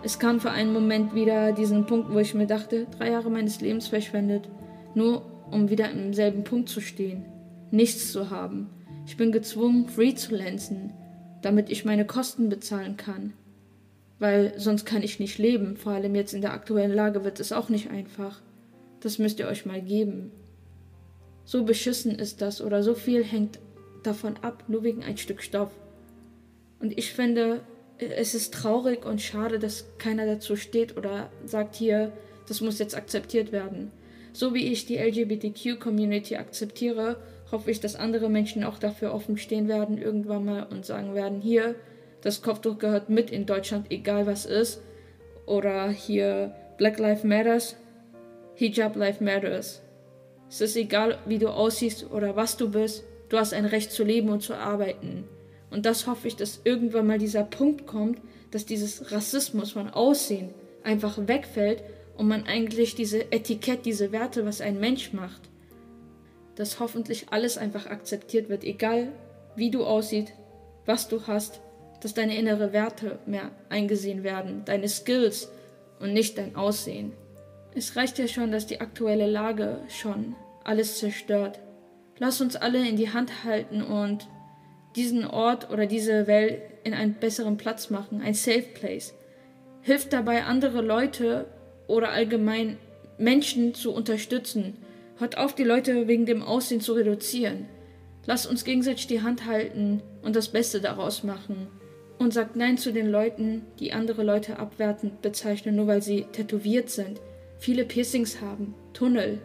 Es 0.04 0.20
kam 0.20 0.38
für 0.38 0.50
einen 0.50 0.72
Moment 0.72 1.14
wieder 1.14 1.52
diesen 1.52 1.86
Punkt, 1.86 2.12
wo 2.12 2.18
ich 2.18 2.34
mir 2.34 2.46
dachte, 2.46 2.86
drei 2.96 3.10
Jahre 3.10 3.30
meines 3.30 3.60
Lebens 3.60 3.88
verschwendet, 3.88 4.48
nur 4.94 5.24
um 5.50 5.70
wieder 5.70 5.90
im 5.90 6.14
selben 6.14 6.44
Punkt 6.44 6.68
zu 6.68 6.80
stehen, 6.80 7.24
nichts 7.70 8.12
zu 8.12 8.30
haben. 8.30 8.70
Ich 9.06 9.16
bin 9.16 9.32
gezwungen, 9.32 9.88
freelancen, 9.88 10.92
damit 11.42 11.68
ich 11.70 11.84
meine 11.84 12.06
Kosten 12.06 12.48
bezahlen 12.48 12.96
kann. 12.96 13.32
Weil 14.20 14.54
sonst 14.56 14.84
kann 14.84 15.02
ich 15.02 15.18
nicht 15.18 15.38
leben, 15.38 15.76
vor 15.76 15.92
allem 15.92 16.14
jetzt 16.14 16.34
in 16.34 16.42
der 16.42 16.52
aktuellen 16.52 16.94
Lage 16.94 17.24
wird 17.24 17.40
es 17.40 17.52
auch 17.52 17.68
nicht 17.68 17.90
einfach. 17.90 18.40
Das 19.00 19.18
müsst 19.18 19.38
ihr 19.38 19.48
euch 19.48 19.66
mal 19.66 19.80
geben. 19.80 20.30
So 21.44 21.64
beschissen 21.64 22.14
ist 22.14 22.40
das 22.40 22.60
oder 22.60 22.82
so 22.82 22.94
viel 22.94 23.24
hängt 23.24 23.58
davon 24.02 24.36
ab, 24.42 24.64
nur 24.68 24.84
wegen 24.84 25.02
ein 25.02 25.16
Stück 25.16 25.42
Stoff. 25.42 25.72
Und 26.80 26.96
ich 26.96 27.12
finde, 27.12 27.60
es 27.98 28.34
ist 28.34 28.54
traurig 28.54 29.04
und 29.04 29.20
schade, 29.20 29.58
dass 29.58 29.86
keiner 29.98 30.26
dazu 30.26 30.56
steht 30.56 30.96
oder 30.96 31.30
sagt 31.44 31.74
hier, 31.74 32.12
das 32.46 32.60
muss 32.60 32.78
jetzt 32.78 32.96
akzeptiert 32.96 33.52
werden. 33.52 33.90
So 34.32 34.54
wie 34.54 34.70
ich 34.72 34.86
die 34.86 34.98
LGBTQ-Community 34.98 36.36
akzeptiere, 36.36 37.16
hoffe 37.50 37.70
ich, 37.70 37.80
dass 37.80 37.96
andere 37.96 38.28
Menschen 38.28 38.62
auch 38.62 38.78
dafür 38.78 39.12
offen 39.12 39.36
stehen 39.36 39.68
werden 39.68 39.98
irgendwann 39.98 40.44
mal 40.44 40.62
und 40.64 40.86
sagen 40.86 41.14
werden, 41.14 41.40
hier, 41.40 41.74
das 42.20 42.42
Kopftuch 42.42 42.78
gehört 42.78 43.10
mit 43.10 43.30
in 43.30 43.46
Deutschland, 43.46 43.86
egal 43.90 44.26
was 44.26 44.44
ist. 44.44 44.82
Oder 45.46 45.88
hier 45.88 46.54
Black 46.76 46.98
Lives 46.98 47.24
Matters, 47.24 47.76
Hijab 48.54 48.96
Life 48.96 49.22
Matters. 49.22 49.82
Es 50.48 50.60
ist 50.60 50.76
egal, 50.76 51.18
wie 51.26 51.38
du 51.38 51.48
aussiehst 51.48 52.10
oder 52.10 52.36
was 52.36 52.56
du 52.56 52.70
bist, 52.70 53.04
du 53.28 53.38
hast 53.38 53.54
ein 53.54 53.64
Recht 53.64 53.92
zu 53.92 54.04
leben 54.04 54.28
und 54.30 54.42
zu 54.42 54.54
arbeiten. 54.54 55.24
Und 55.70 55.86
das 55.86 56.06
hoffe 56.06 56.28
ich, 56.28 56.36
dass 56.36 56.60
irgendwann 56.64 57.06
mal 57.06 57.18
dieser 57.18 57.44
Punkt 57.44 57.86
kommt, 57.86 58.20
dass 58.50 58.64
dieses 58.64 59.12
Rassismus 59.12 59.72
von 59.72 59.90
Aussehen 59.90 60.54
einfach 60.82 61.18
wegfällt 61.26 61.82
und 62.16 62.28
man 62.28 62.44
eigentlich 62.46 62.94
diese 62.94 63.30
Etikett, 63.32 63.84
diese 63.84 64.12
Werte, 64.12 64.46
was 64.46 64.60
ein 64.60 64.80
Mensch 64.80 65.12
macht, 65.12 65.42
dass 66.56 66.80
hoffentlich 66.80 67.26
alles 67.30 67.58
einfach 67.58 67.86
akzeptiert 67.86 68.48
wird, 68.48 68.64
egal 68.64 69.12
wie 69.54 69.70
du 69.70 69.84
aussiehst, 69.84 70.32
was 70.86 71.08
du 71.08 71.26
hast, 71.26 71.60
dass 72.00 72.14
deine 72.14 72.36
innere 72.36 72.72
Werte 72.72 73.18
mehr 73.26 73.50
eingesehen 73.68 74.22
werden, 74.22 74.62
deine 74.64 74.88
Skills 74.88 75.50
und 76.00 76.12
nicht 76.12 76.38
dein 76.38 76.56
Aussehen. 76.56 77.12
Es 77.74 77.96
reicht 77.96 78.18
ja 78.18 78.26
schon, 78.26 78.50
dass 78.50 78.66
die 78.66 78.80
aktuelle 78.80 79.26
Lage 79.26 79.80
schon 79.88 80.34
alles 80.64 80.98
zerstört. 80.98 81.60
Lass 82.18 82.40
uns 82.40 82.56
alle 82.56 82.88
in 82.88 82.96
die 82.96 83.12
Hand 83.12 83.44
halten 83.44 83.82
und 83.82 84.26
diesen 84.98 85.24
Ort 85.24 85.70
oder 85.70 85.86
diese 85.86 86.26
Welt 86.26 86.60
in 86.82 86.92
einen 86.92 87.14
besseren 87.14 87.56
Platz 87.56 87.88
machen, 87.88 88.20
ein 88.20 88.34
Safe 88.34 88.64
Place. 88.74 89.14
Hilft 89.80 90.12
dabei, 90.12 90.42
andere 90.42 90.82
Leute 90.82 91.46
oder 91.86 92.10
allgemein 92.10 92.76
Menschen 93.16 93.74
zu 93.74 93.92
unterstützen. 93.92 94.76
Hört 95.18 95.38
auf, 95.38 95.54
die 95.54 95.64
Leute 95.64 96.08
wegen 96.08 96.26
dem 96.26 96.42
Aussehen 96.42 96.80
zu 96.80 96.94
reduzieren. 96.94 97.66
Lasst 98.26 98.48
uns 98.48 98.64
gegenseitig 98.64 99.06
die 99.06 99.22
Hand 99.22 99.46
halten 99.46 100.02
und 100.22 100.34
das 100.34 100.48
Beste 100.48 100.80
daraus 100.80 101.22
machen. 101.22 101.68
Und 102.18 102.34
sagt 102.34 102.56
Nein 102.56 102.76
zu 102.76 102.92
den 102.92 103.08
Leuten, 103.08 103.64
die 103.78 103.92
andere 103.92 104.24
Leute 104.24 104.58
abwertend 104.58 105.22
bezeichnen, 105.22 105.76
nur 105.76 105.86
weil 105.86 106.02
sie 106.02 106.26
tätowiert 106.32 106.90
sind, 106.90 107.20
viele 107.58 107.84
Piercings 107.84 108.40
haben, 108.40 108.74
Tunnel, 108.92 109.38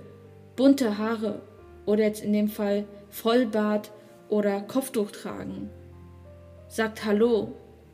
bunte 0.56 0.98
Haare 0.98 1.44
oder 1.86 2.04
jetzt 2.04 2.24
in 2.24 2.34
dem 2.34 2.48
Fall 2.48 2.86
Vollbart 3.12 3.92
oder 4.34 4.62
Kopftuch 4.62 5.12
tragen. 5.12 5.70
Sagt 6.68 7.06
Hallo 7.06 7.54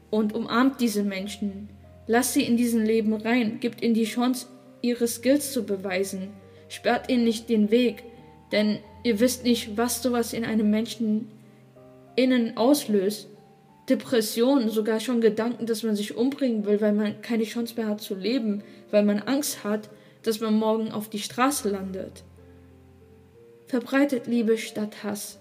und 0.09 0.33
umarmt 0.33 0.79
diese 0.79 1.03
Menschen. 1.03 1.67
Lasst 2.07 2.33
sie 2.33 2.43
in 2.43 2.55
diesen 2.55 2.85
Leben 2.85 3.13
rein, 3.13 3.59
gibt 3.59 3.83
ihnen 3.83 3.93
die 3.93 4.05
Chance, 4.05 4.47
ihre 4.81 5.05
Skills 5.05 5.51
zu 5.51 5.65
beweisen. 5.65 6.29
Sperrt 6.69 7.09
ihnen 7.09 7.25
nicht 7.25 7.49
den 7.49 7.71
Weg, 7.71 8.03
denn 8.53 8.79
ihr 9.03 9.19
wisst 9.19 9.43
nicht, 9.43 9.75
was 9.75 10.01
sowas 10.01 10.31
in 10.31 10.45
einem 10.45 10.69
Menschen 10.69 11.29
innen 12.15 12.55
auslöst. 12.55 13.27
Depressionen, 13.89 14.69
sogar 14.69 15.01
schon 15.01 15.19
Gedanken, 15.19 15.65
dass 15.65 15.83
man 15.83 15.97
sich 15.97 16.15
umbringen 16.15 16.65
will, 16.65 16.79
weil 16.79 16.93
man 16.93 17.21
keine 17.21 17.43
Chance 17.43 17.73
mehr 17.75 17.87
hat 17.87 17.99
zu 17.99 18.15
leben, 18.15 18.63
weil 18.91 19.03
man 19.03 19.19
Angst 19.19 19.65
hat, 19.65 19.89
dass 20.23 20.39
man 20.39 20.53
morgen 20.53 20.93
auf 20.93 21.09
die 21.09 21.19
Straße 21.19 21.69
landet. 21.69 22.23
Verbreitet 23.67 24.25
Liebe 24.27 24.57
statt 24.57 25.03
Hass. 25.03 25.38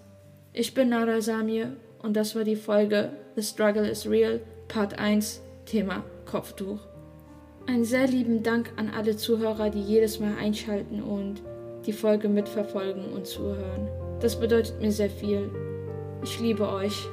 Ich 0.59 0.73
bin 0.73 0.89
Nara 0.89 1.21
Samir 1.21 1.71
und 2.03 2.17
das 2.17 2.35
war 2.35 2.43
die 2.43 2.57
Folge 2.57 3.11
The 3.37 3.41
Struggle 3.41 3.89
is 3.89 4.05
Real, 4.05 4.41
Part 4.67 4.99
1, 4.99 5.41
Thema 5.65 6.03
Kopftuch. 6.25 6.81
Einen 7.65 7.85
sehr 7.85 8.07
lieben 8.07 8.43
Dank 8.43 8.73
an 8.75 8.89
alle 8.89 9.15
Zuhörer, 9.15 9.69
die 9.69 9.81
jedes 9.81 10.19
Mal 10.19 10.35
einschalten 10.37 11.01
und 11.01 11.41
die 11.85 11.93
Folge 11.93 12.27
mitverfolgen 12.27 13.05
und 13.05 13.25
zuhören. 13.25 13.87
Das 14.19 14.37
bedeutet 14.37 14.81
mir 14.81 14.91
sehr 14.91 15.09
viel. 15.09 15.49
Ich 16.25 16.37
liebe 16.41 16.67
euch. 16.67 17.07